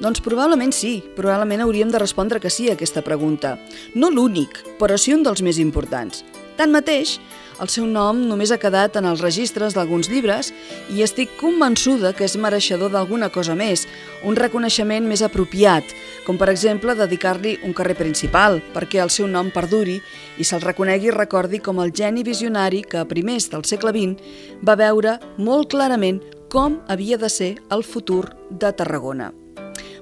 Doncs 0.04 0.22
probablement 0.22 0.76
sí, 0.76 1.00
probablement 1.18 1.64
hauríem 1.66 1.90
de 1.90 1.98
respondre 2.04 2.38
que 2.44 2.54
sí 2.54 2.70
a 2.70 2.76
aquesta 2.78 3.02
pregunta. 3.02 3.56
No 3.96 4.12
l'únic, 4.14 4.62
però 4.78 5.02
sí 5.02 5.18
un 5.18 5.26
dels 5.26 5.42
més 5.42 5.58
importants. 5.58 6.22
Tanmateix, 6.58 7.20
el 7.62 7.70
seu 7.74 7.88
nom 7.90 8.20
només 8.30 8.52
ha 8.54 8.60
quedat 8.62 8.96
en 9.00 9.06
els 9.10 9.22
registres 9.24 9.74
d'alguns 9.74 10.10
llibres 10.12 10.52
i 10.94 11.02
estic 11.06 11.32
convençuda 11.40 12.12
que 12.18 12.26
és 12.26 12.38
mereixedor 12.38 12.92
d'alguna 12.94 13.30
cosa 13.34 13.56
més, 13.58 13.88
un 14.26 14.38
reconeixement 14.38 15.06
més 15.10 15.24
apropiat, 15.26 15.86
com 16.26 16.38
per 16.38 16.50
exemple 16.54 16.94
dedicar-li 16.98 17.58
un 17.66 17.74
carrer 17.78 17.98
principal 17.98 18.60
perquè 18.76 19.02
el 19.02 19.14
seu 19.14 19.30
nom 19.30 19.50
perduri 19.54 20.00
i 20.38 20.46
se'l 20.46 20.66
reconegui 20.66 21.10
i 21.10 21.16
recordi 21.16 21.62
com 21.62 21.82
el 21.82 21.94
geni 21.94 22.26
visionari 22.26 22.84
que 22.84 23.02
a 23.02 23.10
primers 23.10 23.50
del 23.54 23.66
segle 23.66 23.94
XX 23.94 24.62
va 24.66 24.78
veure 24.78 25.18
molt 25.38 25.74
clarament 25.74 26.22
com 26.54 26.82
havia 26.88 27.18
de 27.18 27.30
ser 27.30 27.56
el 27.70 27.84
futur 27.84 28.32
de 28.50 28.72
Tarragona. 28.72 29.34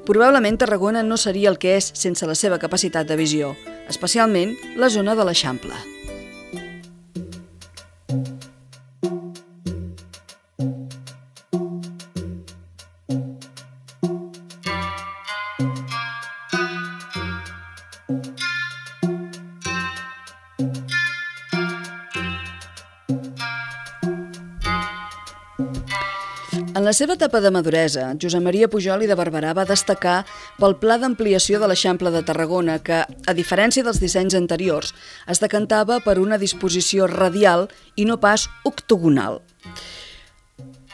Probablement 0.06 0.60
Tarragona 0.62 1.02
no 1.04 1.18
seria 1.18 1.50
el 1.50 1.58
que 1.58 1.80
és 1.80 1.90
sense 1.98 2.28
la 2.30 2.36
seva 2.38 2.62
capacitat 2.62 3.08
de 3.10 3.18
visió, 3.18 3.56
especialment 3.90 4.54
la 4.78 4.92
zona 4.94 5.18
de 5.18 5.26
l'Eixample. 5.26 5.95
Seva 26.96 27.16
etapa 27.18 27.42
de 27.44 27.52
maduresa, 27.52 28.14
Josep 28.22 28.44
Maria 28.46 28.70
Pujol 28.72 29.04
i 29.04 29.10
de 29.10 29.18
Barberà 29.20 29.52
va 29.58 29.66
destacar 29.68 30.22
pel 30.58 30.78
pla 30.80 30.96
d'ampliació 31.02 31.60
de 31.60 31.68
l'Eixample 31.68 32.12
de 32.14 32.22
Tarragona 32.24 32.78
que, 32.80 33.02
a 33.04 33.34
diferència 33.36 33.84
dels 33.84 34.00
dissenys 34.00 34.38
anteriors, 34.40 34.94
es 35.28 35.44
decantava 35.44 36.00
per 36.06 36.16
una 36.24 36.40
disposició 36.40 37.10
radial 37.12 37.68
i 38.00 38.08
no 38.08 38.16
pas 38.24 38.48
octogonal. 38.64 39.42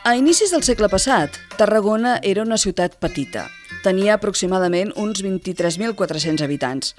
A 0.02 0.16
inicis 0.18 0.50
del 0.50 0.66
segle 0.66 0.90
passat, 0.90 1.38
Tarragona 1.60 2.16
era 2.26 2.42
una 2.42 2.58
ciutat 2.58 2.98
petita. 2.98 3.46
Tenia 3.86 4.16
aproximadament 4.18 4.96
uns 4.98 5.22
23.400 5.22 6.42
habitants. 6.42 6.96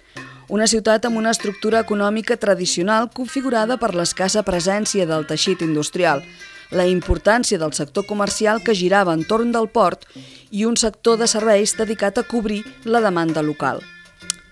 Una 0.52 0.68
ciutat 0.70 1.08
amb 1.08 1.18
una 1.18 1.34
estructura 1.34 1.82
econòmica 1.82 2.36
tradicional 2.38 3.10
configurada 3.10 3.80
per 3.82 3.94
l'escassa 3.98 4.46
presència 4.46 5.08
del 5.10 5.26
teixit 5.26 5.66
industrial, 5.66 6.22
la 6.72 6.86
importància 6.88 7.58
del 7.60 7.72
sector 7.76 8.06
comercial 8.08 8.62
que 8.64 8.74
girava 8.74 9.14
entorn 9.14 9.52
del 9.52 9.68
port 9.68 10.06
i 10.50 10.64
un 10.64 10.76
sector 10.76 11.18
de 11.20 11.28
serveis 11.28 11.76
dedicat 11.78 12.18
a 12.18 12.26
cobrir 12.26 12.62
la 12.84 13.00
demanda 13.04 13.42
local. 13.42 13.82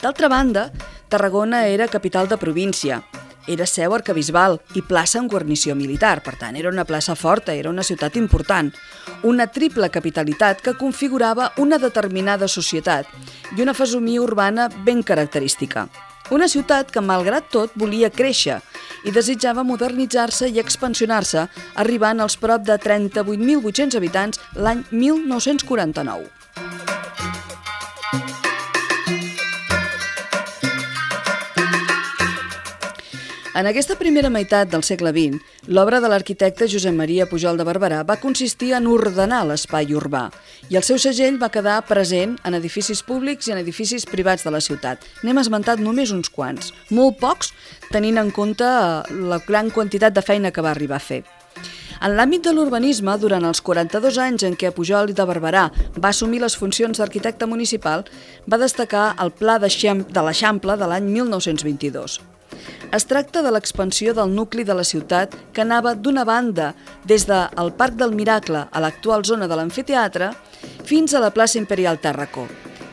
D'altra 0.00 0.28
banda, 0.28 0.70
Tarragona 1.08 1.66
era 1.66 1.88
capital 1.88 2.28
de 2.28 2.38
província, 2.38 3.02
era 3.48 3.66
seu 3.66 3.94
arcabisbal 3.96 4.58
i 4.78 4.82
plaça 4.86 5.18
en 5.18 5.26
guarnició 5.28 5.74
militar, 5.74 6.20
per 6.22 6.36
tant, 6.38 6.56
era 6.56 6.70
una 6.70 6.84
plaça 6.84 7.16
forta, 7.16 7.54
era 7.56 7.70
una 7.70 7.82
ciutat 7.82 8.16
important, 8.20 8.70
una 9.24 9.48
triple 9.50 9.90
capitalitat 9.90 10.60
que 10.62 10.76
configurava 10.78 11.50
una 11.58 11.80
determinada 11.82 12.48
societat 12.48 13.08
i 13.56 13.64
una 13.64 13.74
fesomia 13.74 14.22
urbana 14.22 14.68
ben 14.84 15.02
característica. 15.02 15.88
Una 16.30 16.46
ciutat 16.46 16.92
que, 16.94 17.02
malgrat 17.02 17.48
tot, 17.50 17.72
volia 17.74 18.10
créixer 18.14 18.60
i 19.04 19.14
desitjava 19.14 19.64
modernitzar-se 19.66 20.46
i 20.46 20.60
expansionar-se, 20.62 21.48
arribant 21.82 22.22
als 22.22 22.38
prop 22.38 22.62
de 22.66 22.76
38.800 22.78 23.98
habitants 23.98 24.44
l'any 24.54 24.84
1949. 24.92 26.39
En 33.60 33.66
aquesta 33.68 33.92
primera 34.00 34.30
meitat 34.32 34.70
del 34.72 34.80
segle 34.86 35.10
XX, 35.12 35.36
l'obra 35.76 35.98
de 36.00 36.08
l'arquitecte 36.08 36.64
Josep 36.72 36.94
Maria 36.96 37.26
Pujol 37.28 37.58
de 37.60 37.66
Barberà 37.68 37.98
va 38.08 38.16
consistir 38.22 38.70
en 38.72 38.86
ordenar 38.88 39.42
l'espai 39.44 39.92
urbà 39.92 40.22
i 40.72 40.78
el 40.80 40.86
seu 40.86 40.96
segell 41.02 41.36
va 41.42 41.50
quedar 41.52 41.74
present 41.84 42.38
en 42.48 42.56
edificis 42.56 43.02
públics 43.04 43.50
i 43.50 43.52
en 43.52 43.60
edificis 43.60 44.08
privats 44.08 44.46
de 44.48 44.54
la 44.54 44.62
ciutat. 44.64 45.04
N'hem 45.20 45.42
esmentat 45.44 45.84
només 45.84 46.14
uns 46.16 46.32
quants, 46.32 46.72
molt 46.88 47.20
pocs, 47.20 47.52
tenint 47.90 48.22
en 48.24 48.32
compte 48.32 48.64
la 49.34 49.40
gran 49.44 49.68
quantitat 49.68 50.16
de 50.16 50.24
feina 50.24 50.54
que 50.56 50.64
va 50.64 50.72
arribar 50.72 50.96
a 50.96 51.08
fer. 51.10 51.20
En 52.00 52.16
l'àmbit 52.16 52.48
de 52.48 52.56
l'urbanisme, 52.56 53.20
durant 53.20 53.44
els 53.44 53.60
42 53.60 54.24
anys 54.24 54.48
en 54.48 54.56
què 54.56 54.72
Pujol 54.72 55.12
de 55.12 55.28
Barberà 55.28 55.68
va 56.00 56.16
assumir 56.16 56.40
les 56.40 56.56
funcions 56.56 56.96
d'arquitecte 56.96 57.44
municipal, 57.44 58.08
va 58.48 58.64
destacar 58.64 59.10
el 59.20 59.36
Pla 59.36 59.60
de 59.60 59.68
l'Eixample 59.68 60.80
de 60.80 60.94
l'any 60.94 61.12
1922. 61.20 62.22
Es 62.90 63.06
tracta 63.06 63.42
de 63.42 63.52
l'expansió 63.54 64.14
del 64.14 64.32
nucli 64.34 64.64
de 64.66 64.74
la 64.74 64.84
ciutat 64.84 65.36
que 65.54 65.62
anava 65.62 65.94
d'una 65.94 66.24
banda 66.24 66.72
des 67.06 67.26
del 67.28 67.70
Parc 67.78 67.94
del 68.00 68.16
Miracle 68.18 68.66
a 68.70 68.82
l'actual 68.82 69.24
zona 69.24 69.46
de 69.46 69.56
l'amfiteatre 69.56 70.32
fins 70.84 71.14
a 71.14 71.22
la 71.22 71.30
plaça 71.30 71.58
Imperial 71.58 72.00
Tàrraco 72.02 72.48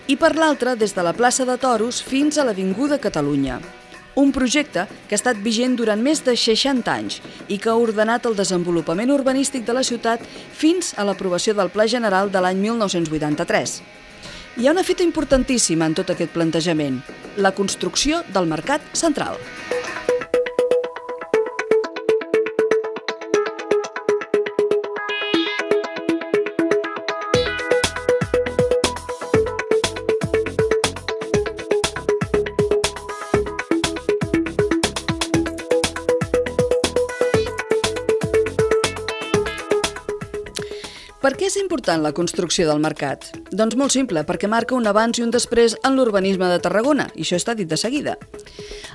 i 0.07 0.15
per 0.15 0.35
l'altra 0.37 0.75
des 0.75 0.93
de 0.95 1.03
la 1.03 1.13
plaça 1.13 1.45
de 1.45 1.57
Toros 1.59 1.99
fins 2.03 2.37
a 2.37 2.45
l'Avinguda 2.47 2.99
Catalunya. 2.99 3.59
Un 4.17 4.31
projecte 4.31 4.87
que 5.07 5.13
ha 5.13 5.19
estat 5.19 5.37
vigent 5.43 5.75
durant 5.77 6.01
més 6.01 6.23
de 6.25 6.33
60 6.33 6.89
anys 6.93 7.19
i 7.53 7.59
que 7.61 7.69
ha 7.69 7.75
ordenat 7.77 8.25
el 8.25 8.37
desenvolupament 8.39 9.11
urbanístic 9.13 9.65
de 9.67 9.75
la 9.77 9.83
ciutat 9.85 10.23
fins 10.57 10.93
a 10.97 11.05
l'aprovació 11.05 11.53
del 11.53 11.69
Pla 11.69 11.85
General 11.91 12.31
de 12.31 12.41
l'any 12.41 12.63
1983. 12.63 13.81
Hi 14.57 14.65
ha 14.65 14.71
una 14.71 14.81
fita 14.81 15.03
importantíssima 15.05 15.85
en 15.85 15.93
tot 15.93 16.09
aquest 16.09 16.31
plantejament, 16.33 16.97
la 17.37 17.51
construcció 17.53 18.23
del 18.33 18.49
Mercat 18.49 18.81
Central. 18.97 19.37
Per 41.17 41.31
què 41.33 41.47
és 41.49 41.55
important 41.57 42.03
la 42.05 42.11
construcció 42.13 42.67
del 42.67 42.77
mercat? 42.77 43.23
Doncs 43.49 43.73
molt 43.79 43.89
simple, 43.95 44.21
perquè 44.21 44.45
marca 44.45 44.75
un 44.77 44.85
abans 44.85 45.17
i 45.17 45.23
un 45.25 45.31
després 45.33 45.73
en 45.87 45.95
l'urbanisme 45.97 46.45
de 46.51 46.59
Tarragona, 46.61 47.07
i 47.17 47.23
això 47.25 47.39
està 47.39 47.55
dit 47.57 47.65
de 47.65 47.79
seguida. 47.81 48.13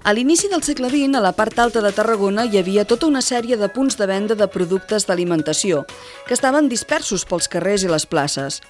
A 0.07 0.15
l'inici 0.15 0.47
del 0.53 0.63
segle 0.63 0.87
XX, 0.93 1.17
a 1.19 1.23
la 1.25 1.33
part 1.35 1.59
alta 1.59 1.83
de 1.83 1.91
Tarragona 1.91 2.45
hi 2.47 2.61
havia 2.61 2.85
tota 2.87 3.09
una 3.11 3.25
sèrie 3.27 3.59
de 3.59 3.67
punts 3.75 3.99
de 3.99 4.07
venda 4.07 4.37
de 4.39 4.47
productes 4.47 5.09
d'alimentació, 5.09 5.83
que 6.29 6.39
estaven 6.39 6.71
dispersos 6.71 7.27
pels 7.27 7.51
carrers 7.51 7.83
i 7.83 7.91
les 7.91 8.07
places. 8.07 8.61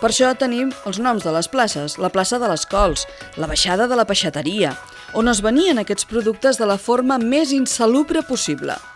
Per 0.00 0.08
això 0.08 0.32
tenim 0.40 0.72
els 0.88 0.96
noms 0.96 1.28
de 1.28 1.36
les 1.36 1.50
places, 1.52 1.98
la 2.00 2.12
plaça 2.14 2.40
de 2.40 2.48
les 2.48 2.64
Cols, 2.72 3.04
la 3.36 3.52
baixada 3.52 3.84
de 3.84 4.00
la 4.00 4.08
peixateria, 4.08 4.72
on 5.12 5.28
es 5.28 5.44
venien 5.44 5.76
aquests 5.84 6.08
productes 6.08 6.56
de 6.56 6.72
la 6.72 6.80
forma 6.80 7.20
més 7.20 7.52
insalubre 7.52 8.24
possible– 8.24 8.80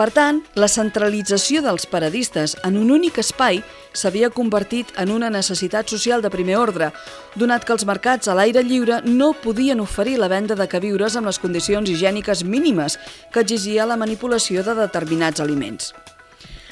per 0.00 0.06
tant, 0.16 0.38
la 0.56 0.64
centralització 0.72 1.60
dels 1.60 1.84
paradistes 1.84 2.54
en 2.64 2.78
un 2.80 2.88
únic 2.94 3.18
espai 3.20 3.58
s'havia 3.92 4.30
convertit 4.32 4.94
en 5.02 5.10
una 5.12 5.28
necessitat 5.28 5.92
social 5.92 6.22
de 6.24 6.30
primer 6.32 6.56
ordre, 6.56 6.88
donat 7.36 7.66
que 7.68 7.74
els 7.74 7.84
mercats 7.84 8.30
a 8.30 8.36
l'aire 8.38 8.62
lliure 8.64 9.02
no 9.04 9.34
podien 9.42 9.82
oferir 9.84 10.16
la 10.16 10.30
venda 10.32 10.56
de 10.56 10.68
queviures 10.72 11.18
amb 11.20 11.28
les 11.28 11.40
condicions 11.42 11.92
higièniques 11.92 12.46
mínimes 12.48 12.96
que 13.34 13.44
exigia 13.44 13.84
la 13.84 14.00
manipulació 14.00 14.64
de 14.64 14.78
determinats 14.80 15.44
aliments. 15.44 15.92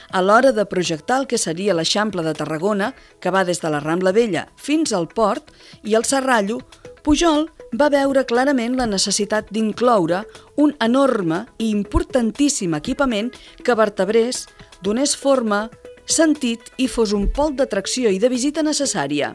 A 0.09 0.25
l'hora 0.25 0.55
de 0.57 0.65
projectar 0.65 1.21
el 1.21 1.29
que 1.29 1.37
seria 1.37 1.77
l'Eixample 1.77 2.25
de 2.25 2.33
Tarragona, 2.33 2.95
que 3.21 3.29
va 3.29 3.45
des 3.45 3.61
de 3.61 3.69
la 3.69 3.85
Rambla 3.85 4.17
Vella 4.17 4.49
fins 4.57 4.97
al 4.97 5.05
port, 5.05 5.53
i 5.85 6.01
el 6.01 6.09
Serrallo, 6.09 6.63
Pujol 7.05 7.51
va 7.77 7.91
veure 7.93 8.25
clarament 8.25 8.77
la 8.79 8.87
necessitat 8.89 9.51
d'incloure 9.53 10.23
un 10.57 10.73
enorme 10.81 11.45
i 11.59 11.71
importantíssim 11.71 12.75
equipament 12.75 13.31
que 13.65 13.77
vertebrés, 13.77 14.47
donés 14.83 15.15
forma, 15.17 15.69
sentit 16.07 16.73
i 16.79 16.89
fos 16.89 17.13
un 17.13 17.29
pol 17.29 17.55
d'atracció 17.57 18.11
i 18.11 18.19
de 18.19 18.33
visita 18.33 18.65
necessària, 18.65 19.35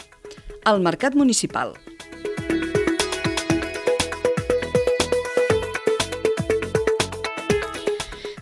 el 0.66 0.82
Mercat 0.82 1.14
Municipal. 1.16 1.76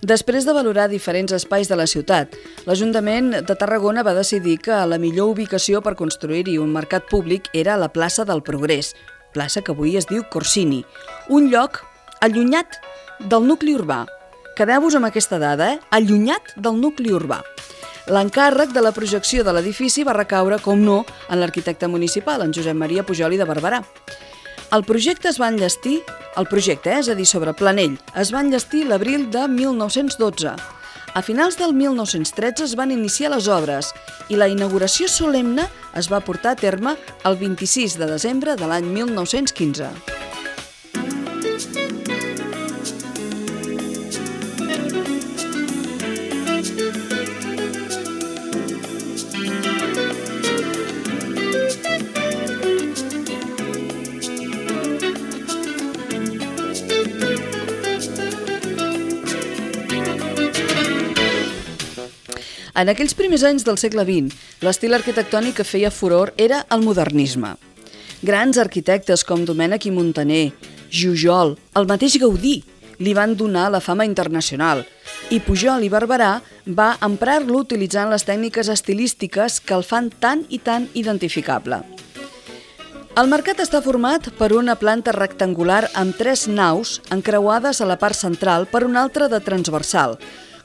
Després 0.02 0.48
de 0.48 0.54
valorar 0.56 0.88
diferents 0.90 1.32
espais 1.36 1.70
de 1.70 1.76
la 1.78 1.86
ciutat, 1.86 2.34
l'Ajuntament 2.66 3.44
de 3.46 3.56
Tarragona 3.56 4.02
va 4.04 4.16
decidir 4.18 4.58
que 4.58 4.80
la 4.88 4.98
millor 4.98 5.36
ubicació 5.36 5.80
per 5.86 5.94
construir-hi 5.96 6.58
un 6.58 6.72
mercat 6.74 7.06
públic 7.08 7.52
era 7.54 7.78
la 7.78 7.92
plaça 7.94 8.26
del 8.26 8.42
Progrés, 8.42 8.96
plaça 9.34 9.62
que 9.62 9.74
avui 9.74 9.98
es 9.98 10.08
diu 10.10 10.24
Corsini, 10.32 10.84
un 11.30 11.50
lloc 11.52 11.82
allunyat 12.22 12.80
del 13.32 13.48
nucli 13.48 13.76
urbà. 13.78 14.06
Quedeu-vos 14.58 14.96
amb 14.98 15.08
aquesta 15.08 15.40
dada, 15.42 15.74
eh? 15.74 15.80
allunyat 15.96 16.54
del 16.58 16.78
nucli 16.82 17.14
urbà. 17.16 17.42
L'encàrrec 18.12 18.74
de 18.74 18.82
la 18.82 18.92
projecció 18.92 19.46
de 19.46 19.54
l'edifici 19.54 20.04
va 20.04 20.18
recaure, 20.18 20.58
com 20.60 20.82
no, 20.82 21.04
en 21.30 21.40
l'arquitecte 21.40 21.88
municipal, 21.88 22.42
en 22.42 22.54
Josep 22.54 22.76
Maria 22.76 23.06
Pujol 23.08 23.38
i 23.38 23.40
de 23.40 23.48
Barberà. 23.48 23.84
El 24.76 24.84
projecte 24.88 25.30
es 25.30 25.40
va 25.40 25.50
enllestir, 25.52 26.00
el 26.40 26.48
projecte, 26.48 26.92
eh, 26.92 27.00
és 27.00 27.10
a 27.12 27.16
dir, 27.16 27.28
sobre 27.28 27.54
Planell, 27.54 27.98
es 28.16 28.34
va 28.34 28.42
enllestir 28.42 28.86
l'abril 28.88 29.30
de 29.32 29.48
1912. 29.48 30.56
A 31.14 31.22
finals 31.22 31.58
del 31.60 31.74
1913 31.74 32.64
es 32.64 32.76
van 32.80 32.92
iniciar 32.96 33.34
les 33.34 33.50
obres 33.52 33.90
i 34.32 34.40
la 34.40 34.48
inauguració 34.48 35.10
solemne 35.12 35.68
es 36.00 36.08
va 36.08 36.22
portar 36.24 36.56
a 36.56 36.62
terme 36.62 36.96
el 37.28 37.36
26 37.36 38.00
de 38.00 38.08
desembre 38.14 38.56
de 38.56 38.72
l'any 38.72 38.88
1915. 38.96 40.21
En 62.82 62.90
aquells 62.90 63.14
primers 63.14 63.44
anys 63.46 63.62
del 63.62 63.78
segle 63.78 64.02
XX, 64.08 64.34
l'estil 64.66 64.98
arquitectònic 64.98 65.60
que 65.60 65.66
feia 65.68 65.92
furor 65.94 66.32
era 66.42 66.64
el 66.74 66.82
modernisme. 66.82 67.52
Grans 68.26 68.58
arquitectes 68.58 69.22
com 69.28 69.44
Domènec 69.46 69.86
i 69.86 69.92
Montaner, 69.94 70.48
Jujol, 70.90 71.54
el 71.78 71.86
mateix 71.92 72.18
Gaudí, 72.24 72.56
li 72.98 73.14
van 73.14 73.36
donar 73.38 73.68
la 73.74 73.84
fama 73.86 74.08
internacional 74.10 74.82
i 75.30 75.40
Pujol 75.46 75.86
i 75.86 75.90
Barberà 75.94 76.32
va 76.78 76.90
emprar-lo 77.06 77.62
utilitzant 77.62 78.10
les 78.10 78.26
tècniques 78.26 78.70
estilístiques 78.74 79.60
que 79.62 79.78
el 79.78 79.86
fan 79.86 80.10
tan 80.10 80.46
i 80.50 80.58
tan 80.60 80.90
identificable. 80.98 81.84
El 83.22 83.28
mercat 83.30 83.60
està 83.62 83.82
format 83.86 84.32
per 84.40 84.54
una 84.58 84.78
planta 84.80 85.14
rectangular 85.14 85.84
amb 86.00 86.18
tres 86.18 86.48
naus 86.48 87.00
encreuades 87.14 87.82
a 87.82 87.90
la 87.90 88.00
part 88.02 88.18
central 88.18 88.70
per 88.72 88.86
una 88.88 89.04
altra 89.04 89.28
de 89.30 89.42
transversal, 89.44 90.18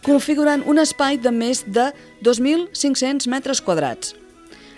configurant 0.07 0.62
un 0.71 0.79
espai 0.79 1.19
de 1.19 1.33
més 1.35 1.64
de 1.66 1.88
2.500 2.23 3.27
metres 3.27 3.59
quadrats. 3.59 4.14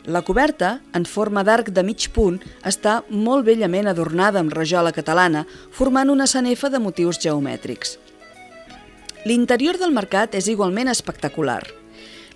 La 0.08 0.22
coberta, 0.24 0.78
en 0.96 1.04
forma 1.04 1.42
d'arc 1.44 1.68
de 1.76 1.82
mig 1.84 2.06
punt, 2.16 2.38
està 2.64 3.02
molt 3.10 3.44
bellament 3.44 3.90
adornada 3.92 4.40
amb 4.40 4.54
rajola 4.56 4.94
catalana, 4.96 5.44
formant 5.70 6.08
una 6.08 6.26
sanefa 6.26 6.70
de 6.72 6.80
motius 6.80 7.20
geomètrics. 7.20 7.98
L'interior 9.28 9.76
del 9.76 9.92
mercat 9.92 10.38
és 10.38 10.48
igualment 10.48 10.88
espectacular. 10.88 11.60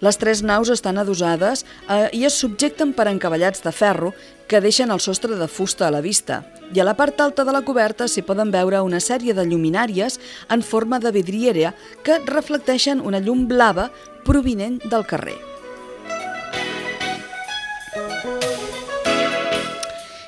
Les 0.02 0.18
tres 0.18 0.40
naus 0.42 0.66
estan 0.74 0.98
adosades 0.98 1.60
eh, 1.86 2.08
i 2.10 2.24
es 2.26 2.34
subjecten 2.34 2.90
per 2.96 3.06
encavallats 3.06 3.62
de 3.62 3.70
ferro 3.70 4.10
que 4.50 4.60
deixen 4.60 4.90
el 4.90 4.98
sostre 4.98 5.38
de 5.38 5.46
fusta 5.46 5.86
a 5.86 5.92
la 5.94 6.00
vista. 6.02 6.40
I 6.74 6.82
a 6.82 6.88
la 6.88 6.96
part 6.98 7.22
alta 7.22 7.46
de 7.46 7.54
la 7.54 7.62
coberta 7.62 8.10
s'hi 8.10 8.26
poden 8.26 8.50
veure 8.50 8.82
una 8.82 8.98
sèrie 8.98 9.36
de 9.38 9.46
lluminàries 9.46 10.18
en 10.50 10.66
forma 10.66 10.98
de 10.98 11.14
vidriera 11.14 11.76
que 12.02 12.18
reflecteixen 12.26 12.98
una 12.98 13.22
llum 13.22 13.46
blava 13.46 13.92
provinent 14.26 14.82
del 14.90 15.06
carrer. 15.06 15.51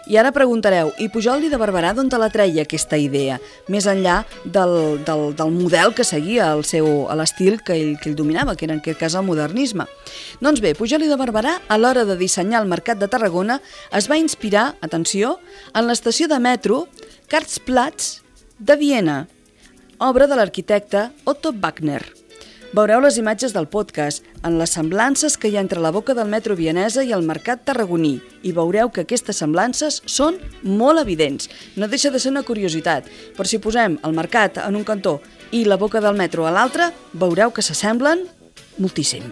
I 0.05 0.19
ara 0.21 0.35
preguntareu, 0.37 0.91
i 1.01 1.07
Pujol 1.09 1.47
i 1.47 1.49
de 1.49 1.57
Barberà 1.57 1.95
d'on 1.97 2.11
te 2.13 2.19
la 2.21 2.29
treia 2.33 2.67
aquesta 2.67 2.99
idea? 3.01 3.39
Més 3.73 3.87
enllà 3.89 4.19
del, 4.45 4.75
del, 5.07 5.23
del 5.37 5.53
model 5.55 5.95
que 5.97 6.05
seguia 6.05 6.51
el 6.53 6.65
seu 6.69 7.07
l'estil 7.17 7.57
que, 7.65 7.73
ell, 7.73 7.95
que 8.01 8.11
ell 8.11 8.19
dominava, 8.19 8.53
que 8.53 8.67
era 8.69 8.77
en 8.77 8.83
aquest 8.83 9.01
cas 9.01 9.17
el 9.17 9.25
modernisme. 9.25 9.87
Doncs 10.45 10.61
bé, 10.61 10.75
Pujol 10.77 11.07
i 11.07 11.09
de 11.09 11.17
Barberà, 11.21 11.57
a 11.69 11.79
l'hora 11.81 12.05
de 12.05 12.19
dissenyar 12.21 12.61
el 12.61 12.69
Mercat 12.69 13.01
de 13.01 13.09
Tarragona, 13.09 13.61
es 13.97 14.11
va 14.11 14.21
inspirar, 14.21 14.75
atenció, 14.85 15.39
en 15.73 15.89
l'estació 15.89 16.29
de 16.29 16.41
metro 16.43 16.85
Karlsplatz 17.33 18.19
de 18.59 18.77
Viena, 18.77 19.23
obra 20.05 20.29
de 20.29 20.37
l'arquitecte 20.37 21.09
Otto 21.25 21.55
Wagner. 21.57 22.24
Veureu 22.75 22.99
les 23.05 23.15
imatges 23.21 23.53
del 23.55 23.69
podcast 23.71 24.25
en 24.43 24.57
les 24.59 24.73
semblances 24.75 25.37
que 25.39 25.47
hi 25.47 25.55
ha 25.55 25.63
entre 25.63 25.83
la 25.85 25.93
boca 25.95 26.17
del 26.19 26.33
metro 26.33 26.57
vienesa 26.59 27.05
i 27.07 27.13
el 27.15 27.23
mercat 27.23 27.63
tarragoní 27.69 28.17
i 28.43 28.51
veureu 28.57 28.91
que 28.91 29.05
aquestes 29.05 29.39
semblances 29.39 30.01
són 30.11 30.41
molt 30.67 30.99
evidents. 31.05 31.47
No 31.79 31.87
deixa 31.87 32.11
de 32.11 32.19
ser 32.19 32.35
una 32.35 32.43
curiositat, 32.43 33.07
però 33.39 33.47
si 33.47 33.63
posem 33.63 33.95
el 34.03 34.19
mercat 34.19 34.59
en 34.67 34.75
un 34.75 34.83
cantó 34.91 35.21
i 35.55 35.63
la 35.71 35.79
boca 35.79 36.03
del 36.03 36.19
metro 36.19 36.51
a 36.51 36.55
l'altre, 36.59 36.91
veureu 37.15 37.55
que 37.55 37.63
s'assemblen 37.63 38.27
moltíssim. 38.83 39.31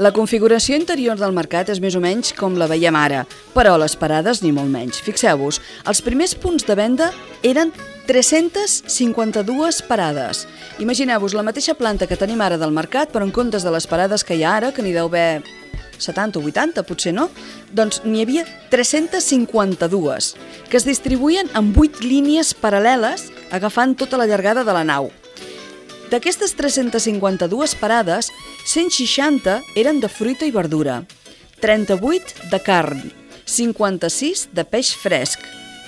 La 0.00 0.14
configuració 0.16 0.78
interior 0.80 1.18
del 1.20 1.34
mercat 1.36 1.68
és 1.68 1.76
més 1.84 1.92
o 1.92 2.00
menys 2.00 2.30
com 2.32 2.54
la 2.56 2.64
veiem 2.70 2.96
ara, 2.96 3.26
però 3.52 3.74
les 3.76 3.92
parades 4.00 4.38
ni 4.40 4.48
molt 4.56 4.72
menys. 4.72 5.02
Fixeu-vos, 5.04 5.58
els 5.84 6.00
primers 6.00 6.32
punts 6.40 6.64
de 6.64 6.72
venda 6.78 7.10
eren 7.44 7.68
352 8.08 9.82
parades. 9.84 10.46
Imagineu-vos 10.80 11.36
la 11.36 11.44
mateixa 11.44 11.76
planta 11.76 12.08
que 12.08 12.16
tenim 12.16 12.40
ara 12.40 12.56
del 12.56 12.72
mercat, 12.72 13.12
però 13.12 13.28
en 13.28 13.34
comptes 13.36 13.60
de 13.60 13.76
les 13.76 13.84
parades 13.84 14.24
que 14.24 14.40
hi 14.40 14.46
ha 14.46 14.56
ara, 14.62 14.72
que 14.72 14.80
n'hi 14.80 14.96
deu 14.96 15.12
haver 15.12 15.42
70 16.00 16.40
o 16.40 16.48
80, 16.48 16.88
potser 16.88 17.12
no, 17.12 17.28
doncs 17.76 18.00
n'hi 18.08 18.24
havia 18.24 18.48
352, 18.72 20.32
que 20.72 20.80
es 20.80 20.88
distribuïen 20.88 21.52
en 21.52 21.74
8 21.76 22.08
línies 22.08 22.56
paral·leles 22.56 23.28
agafant 23.52 23.98
tota 24.00 24.16
la 24.16 24.32
llargada 24.32 24.64
de 24.64 24.80
la 24.80 24.88
nau. 24.96 25.12
D'aquestes 26.10 26.56
352 26.58 27.76
parades, 27.78 28.32
160 28.66 29.60
eren 29.78 30.00
de 30.02 30.08
fruita 30.10 30.46
i 30.46 30.50
verdura, 30.50 31.04
38 31.62 32.50
de 32.50 32.58
carn, 32.66 33.04
56 33.46 34.48
de 34.50 34.64
peix 34.66 34.90
fresc, 34.98 35.44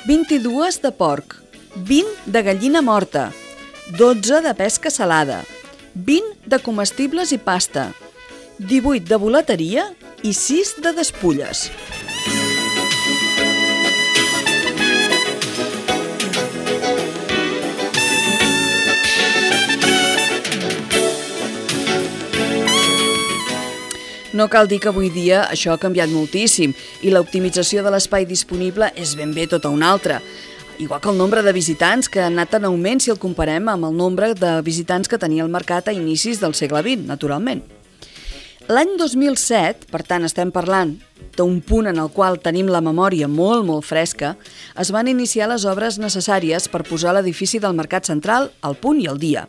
22 0.07 0.79
de 0.85 0.93
porc, 0.95 1.35
20 1.75 2.31
de 2.31 2.43
gallina 2.47 2.83
morta, 2.87 3.33
12 3.99 4.43
de 4.47 4.55
pesca 4.55 4.95
salada, 4.95 5.43
20 5.95 6.47
de 6.47 6.63
comestibles 6.63 7.35
i 7.35 7.39
pasta, 7.43 7.91
18 8.59 9.03
de 9.09 9.19
volateria 9.19 9.91
i 10.23 10.31
6 10.39 10.77
de 10.87 10.95
despulles. 11.03 11.67
No 24.33 24.49
cal 24.49 24.65
dir 24.69 24.79
que 24.81 24.89
avui 24.89 25.11
dia 25.13 25.43
això 25.45 25.75
ha 25.75 25.81
canviat 25.81 26.09
moltíssim 26.09 26.73
i 27.05 27.11
l'optimització 27.13 27.83
de 27.85 27.91
l'espai 27.93 28.25
disponible 28.25 28.89
és 28.97 29.13
ben 29.19 29.35
bé 29.37 29.45
tota 29.47 29.69
una 29.69 29.91
altra. 29.93 30.23
Igual 30.81 31.03
que 31.03 31.11
el 31.11 31.19
nombre 31.19 31.43
de 31.43 31.53
visitants, 31.53 32.09
que 32.09 32.23
ha 32.23 32.31
anat 32.31 32.55
en 32.57 32.65
augment 32.65 33.03
si 33.05 33.13
el 33.13 33.21
comparem 33.21 33.69
amb 33.69 33.91
el 33.91 33.93
nombre 33.97 34.33
de 34.33 34.55
visitants 34.65 35.09
que 35.09 35.21
tenia 35.21 35.45
el 35.45 35.53
mercat 35.53 35.93
a 35.93 35.93
inicis 35.93 36.41
del 36.41 36.57
segle 36.57 36.81
XX, 36.81 37.05
naturalment. 37.07 37.61
L'any 38.73 38.97
2007, 38.97 39.91
per 39.93 40.01
tant 40.09 40.25
estem 40.25 40.49
parlant 40.55 40.95
d'un 41.37 41.61
punt 41.61 41.91
en 41.91 42.01
el 42.01 42.09
qual 42.15 42.41
tenim 42.41 42.71
la 42.73 42.81
memòria 42.81 43.29
molt, 43.29 43.67
molt 43.69 43.85
fresca, 43.85 44.37
es 44.81 44.93
van 44.95 45.13
iniciar 45.13 45.51
les 45.53 45.67
obres 45.69 46.01
necessàries 46.01 46.71
per 46.73 46.87
posar 46.89 47.13
l'edifici 47.13 47.61
del 47.61 47.77
Mercat 47.77 48.09
Central 48.09 48.49
al 48.63 48.79
punt 48.81 49.03
i 49.03 49.09
al 49.11 49.21
dia. 49.21 49.45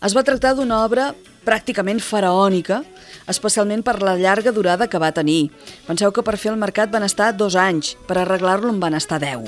Es 0.00 0.16
va 0.16 0.24
tractar 0.24 0.54
d'una 0.56 0.84
obra 0.86 1.10
pràcticament 1.44 2.00
faraònica, 2.00 2.80
especialment 3.28 3.84
per 3.86 4.00
la 4.02 4.16
llarga 4.16 4.52
durada 4.52 4.88
que 4.88 5.02
va 5.02 5.12
tenir. 5.12 5.50
Penseu 5.86 6.12
que 6.12 6.24
per 6.26 6.38
fer 6.38 6.54
el 6.54 6.60
mercat 6.62 6.90
van 6.92 7.06
estar 7.06 7.32
dos 7.36 7.56
anys, 7.56 7.96
per 8.08 8.18
arreglar-lo 8.22 8.72
en 8.72 8.82
van 8.82 8.98
estar 8.98 9.20
deu 9.22 9.46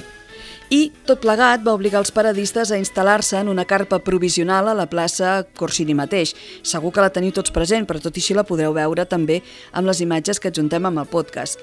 i 0.69 0.91
tot 1.09 1.21
plegat 1.23 1.63
va 1.65 1.73
obligar 1.77 2.01
els 2.03 2.13
paradistes 2.13 2.71
a 2.71 2.79
instal·lar-se 2.81 3.39
en 3.41 3.49
una 3.49 3.65
carpa 3.69 3.99
provisional 4.05 4.69
a 4.69 4.77
la 4.77 4.87
plaça 4.91 5.43
Corsini 5.57 5.97
mateix. 5.97 6.35
Segur 6.63 6.93
que 6.93 7.05
la 7.05 7.13
teniu 7.15 7.33
tots 7.33 7.53
present, 7.55 7.87
però 7.89 8.03
tot 8.03 8.17
i 8.17 8.23
així 8.23 8.37
la 8.37 8.45
podreu 8.49 8.75
veure 8.77 9.07
també 9.09 9.41
amb 9.73 9.89
les 9.89 10.03
imatges 10.05 10.41
que 10.41 10.53
adjuntem 10.53 10.85
amb 10.85 11.01
el 11.05 11.09
podcast. 11.09 11.63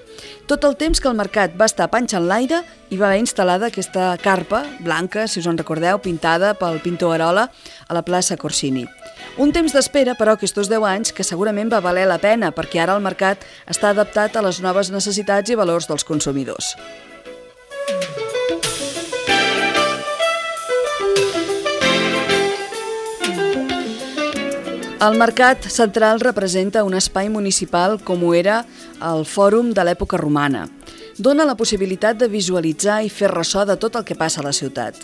Tot 0.49 0.65
el 0.65 0.77
temps 0.81 1.01
que 1.01 1.11
el 1.11 1.17
mercat 1.17 1.53
va 1.59 1.69
estar 1.69 1.91
panxa 1.93 2.17
en 2.17 2.29
l'aire 2.29 2.63
hi 2.89 2.97
va 2.97 3.11
haver 3.11 3.21
instal·lada 3.21 3.69
aquesta 3.69 4.15
carpa 4.23 4.65
blanca, 4.81 5.27
si 5.27 5.41
us 5.41 5.49
en 5.49 5.61
recordeu, 5.61 6.01
pintada 6.01 6.55
pel 6.57 6.81
pintor 6.81 7.19
Arola 7.19 7.51
a 7.87 7.93
la 7.93 8.05
plaça 8.05 8.37
Corsini. 8.37 8.87
Un 9.37 9.51
temps 9.51 9.73
d'espera, 9.75 10.13
però, 10.15 10.35
aquests 10.35 10.69
10 10.69 10.85
anys, 10.87 11.11
que 11.11 11.25
segurament 11.27 11.71
va 11.71 11.83
valer 11.83 12.05
la 12.07 12.21
pena, 12.23 12.53
perquè 12.55 12.79
ara 12.83 12.95
el 12.95 13.03
mercat 13.03 13.43
està 13.67 13.91
adaptat 13.91 14.37
a 14.37 14.45
les 14.45 14.61
noves 14.63 14.91
necessitats 14.93 15.51
i 15.51 15.59
valors 15.59 15.89
dels 15.91 16.07
consumidors. 16.07 16.75
El 25.05 25.17
Mercat 25.19 25.67
Central 25.69 26.21
representa 26.23 26.85
un 26.87 26.95
espai 26.95 27.27
municipal 27.29 27.99
com 28.01 28.23
ho 28.23 28.31
era 28.33 28.61
el 29.03 29.25
Fòrum 29.27 29.73
de 29.75 29.83
l'època 29.83 30.17
romana. 30.17 30.63
Dona 31.19 31.45
la 31.45 31.57
possibilitat 31.59 32.17
de 32.17 32.31
visualitzar 32.31 33.01
i 33.03 33.11
fer 33.11 33.29
ressò 33.29 33.67
de 33.67 33.75
tot 33.77 33.99
el 33.99 34.07
que 34.07 34.17
passa 34.17 34.41
a 34.41 34.47
la 34.47 34.55
ciutat. 34.55 34.97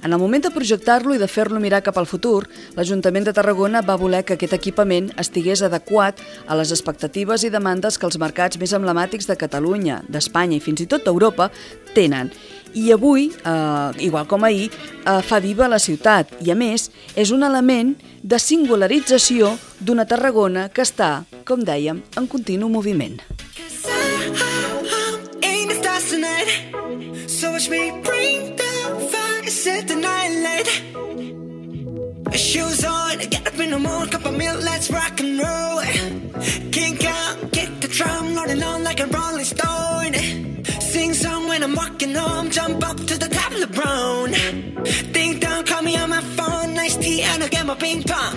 En 0.00 0.12
el 0.12 0.18
moment 0.18 0.42
de 0.42 0.50
projectar-lo 0.50 1.14
i 1.14 1.20
de 1.20 1.28
fer-lo 1.28 1.60
mirar 1.60 1.82
cap 1.84 1.98
al 2.00 2.08
futur, 2.08 2.46
l'Ajuntament 2.76 3.26
de 3.28 3.34
Tarragona 3.36 3.82
va 3.84 3.98
voler 4.00 4.22
que 4.24 4.38
aquest 4.38 4.56
equipament 4.56 5.10
estigués 5.20 5.62
adequat 5.62 6.22
a 6.46 6.56
les 6.58 6.72
expectatives 6.72 7.44
i 7.44 7.52
demandes 7.52 7.98
que 7.98 8.08
els 8.08 8.18
mercats 8.18 8.58
més 8.58 8.72
emblemàtics 8.72 9.28
de 9.28 9.36
Catalunya, 9.36 10.00
d'Espanya 10.08 10.56
i 10.56 10.64
fins 10.64 10.82
i 10.82 10.88
tot 10.88 11.04
d'Europa 11.04 11.50
tenen. 11.94 12.32
I 12.74 12.90
avui, 12.92 13.28
eh, 13.28 13.90
igual 14.00 14.26
com 14.26 14.44
ahir, 14.44 14.70
eh, 14.70 15.20
fa 15.22 15.40
viva 15.40 15.68
la 15.68 15.78
ciutat. 15.78 16.32
I, 16.40 16.50
a 16.50 16.54
més, 16.54 16.90
és 17.14 17.30
un 17.30 17.42
element 17.42 17.94
de 18.22 18.38
singularització 18.38 19.58
d'una 19.78 20.06
Tarragona 20.06 20.70
que 20.70 20.82
està, 20.82 21.24
com 21.44 21.60
dèiem, 21.60 22.02
en 22.16 22.26
continu 22.26 22.68
moviment. 22.68 23.20
So 27.42 27.50
watch 27.50 27.68
me 27.68 27.90
bring 28.04 28.54
the 28.54 28.71
set 29.50 29.88
the 29.88 29.96
night 29.96 30.32
light. 30.46 30.68
Shoes 32.36 32.84
on, 32.84 33.18
get 33.18 33.46
up 33.46 33.58
in 33.58 33.70
the 33.70 33.78
morning, 33.78 34.10
cup 34.10 34.24
of 34.24 34.36
milk, 34.36 34.62
let's 34.62 34.90
rock 34.90 35.20
and 35.20 35.38
roll. 35.38 35.80
Kink 36.70 37.04
out, 37.04 37.52
kick 37.52 37.80
the 37.80 37.88
drum, 37.88 38.34
rolling 38.34 38.62
on 38.62 38.84
like 38.84 39.00
a 39.00 39.06
rolling 39.06 39.44
stone. 39.44 40.14
Sing 40.80 41.12
song 41.14 41.48
when 41.48 41.62
I'm 41.62 41.74
walking 41.74 42.14
home, 42.14 42.50
jump 42.50 42.88
up 42.88 42.96
to 42.96 43.18
the 43.18 43.28
top 43.28 43.52
of 43.52 43.60
the 43.60 43.66
brown. 43.66 44.32
Ding 45.12 45.38
dong, 45.40 45.64
call 45.64 45.82
me 45.82 45.96
on 45.96 46.10
my 46.10 46.22
phone, 46.36 46.74
nice 46.74 46.96
tea 46.96 47.22
and 47.22 47.42
I'll 47.42 47.48
get 47.48 47.66
my 47.66 47.74
ping 47.74 48.02
pong. 48.02 48.36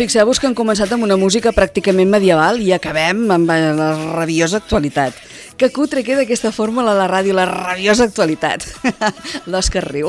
Fixeu-vos 0.00 0.38
que 0.40 0.46
hem 0.48 0.54
començat 0.56 0.88
amb 0.94 1.04
una 1.04 1.18
música 1.20 1.52
pràcticament 1.52 2.08
medieval 2.08 2.60
i 2.64 2.72
acabem 2.72 3.26
amb 3.30 3.50
la 3.50 3.90
rabiosa 4.16 4.56
actualitat. 4.62 5.12
Que 5.60 5.68
cutre 5.68 6.00
queda 6.00 6.22
aquesta 6.24 6.54
fórmula 6.56 6.94
a 6.94 6.96
la 6.96 7.04
ràdio, 7.04 7.34
la 7.36 7.44
rabiosa 7.44 8.06
actualitat. 8.08 8.64
L'Òscar 9.52 9.82
riu. 9.84 10.08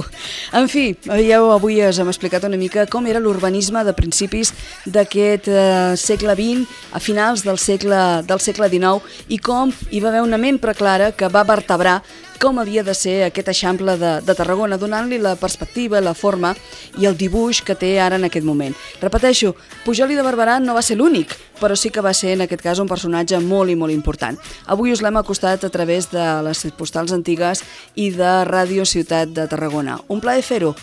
En 0.55 0.69
fi, 0.71 0.93
veieu, 1.03 1.49
avui 1.51 1.81
us 1.83 1.99
hem 1.99 2.07
explicat 2.07 2.47
una 2.47 2.55
mica 2.55 2.85
com 2.87 3.09
era 3.11 3.19
l'urbanisme 3.19 3.83
de 3.83 3.91
principis 3.91 4.53
d'aquest 4.87 5.51
eh, 5.51 5.91
segle 5.99 6.37
XX, 6.39 6.63
a 6.95 7.03
finals 7.03 7.43
del 7.43 7.59
segle, 7.59 7.99
del 8.23 8.39
segle 8.39 8.71
XIX, 8.71 9.03
i 9.27 9.43
com 9.43 9.75
hi 9.91 9.99
va 9.99 10.13
haver 10.13 10.23
una 10.23 10.39
ment 10.39 10.61
preclara 10.63 11.11
que 11.11 11.27
va 11.27 11.43
vertebrar 11.43 11.99
com 12.41 12.57
havia 12.57 12.81
de 12.81 12.95
ser 12.97 13.19
aquest 13.27 13.51
eixample 13.51 13.93
de, 14.01 14.11
de 14.25 14.33
Tarragona, 14.33 14.79
donant-li 14.81 15.19
la 15.21 15.35
perspectiva, 15.37 15.99
la 16.01 16.15
forma 16.17 16.55
i 16.97 17.05
el 17.05 17.19
dibuix 17.19 17.59
que 17.61 17.75
té 17.77 17.91
ara 18.01 18.17
en 18.17 18.25
aquest 18.25 18.47
moment. 18.47 18.73
Repeteixo, 19.03 19.51
Pujol 19.85 20.15
i 20.15 20.17
de 20.17 20.25
Barberà 20.25 20.57
no 20.63 20.73
va 20.73 20.81
ser 20.81 20.97
l'únic, 20.97 21.35
però 21.61 21.77
sí 21.77 21.93
que 21.93 22.01
va 22.01 22.15
ser 22.17 22.33
en 22.35 22.43
aquest 22.47 22.65
cas 22.65 22.81
un 22.81 22.89
personatge 22.89 23.39
molt 23.45 23.71
i 23.71 23.77
molt 23.77 23.93
important. 23.93 24.39
Avui 24.65 24.91
us 24.91 25.03
l'hem 25.05 25.21
acostat 25.21 25.63
a 25.63 25.69
través 25.69 26.09
de 26.11 26.25
les 26.47 26.65
postals 26.77 27.13
antigues 27.13 27.63
i 27.95 28.09
de 28.17 28.33
Ràdio 28.49 28.83
Ciutat 28.89 29.29
de 29.31 29.47
Tarragona. 29.47 29.99
Un 30.09 30.19
plaer 30.19 30.43
fer-ho. 30.43 30.73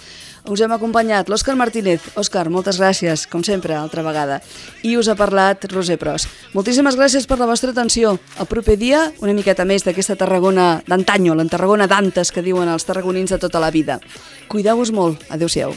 Us 0.48 0.62
hem 0.64 0.72
acompanyat 0.72 1.28
l'Òscar 1.28 1.58
Martínez. 1.60 2.04
Òscar, 2.16 2.46
moltes 2.48 2.78
gràcies, 2.80 3.26
com 3.28 3.42
sempre, 3.44 3.74
altra 3.76 4.04
vegada. 4.06 4.38
I 4.86 4.94
us 4.96 5.10
ha 5.10 5.16
parlat 5.18 5.66
Roser 5.68 5.98
Pros. 6.00 6.24
Moltíssimes 6.54 6.96
gràcies 6.96 7.26
per 7.28 7.36
la 7.40 7.50
vostra 7.50 7.74
atenció. 7.74 8.14
El 8.40 8.48
proper 8.48 8.78
dia, 8.80 9.02
una 9.20 9.36
miqueta 9.36 9.66
més 9.68 9.84
d'aquesta 9.84 10.16
Tarragona 10.16 10.78
d'antanyo, 10.88 11.36
la 11.36 11.44
Tarragona 11.52 11.90
d'antes 11.90 12.32
que 12.32 12.44
diuen 12.46 12.70
els 12.72 12.88
tarragonins 12.88 13.34
de 13.34 13.42
tota 13.44 13.60
la 13.60 13.72
vida. 13.74 14.00
Cuideu-vos 14.48 14.94
molt. 14.94 15.28
Adéu-siau. 15.28 15.76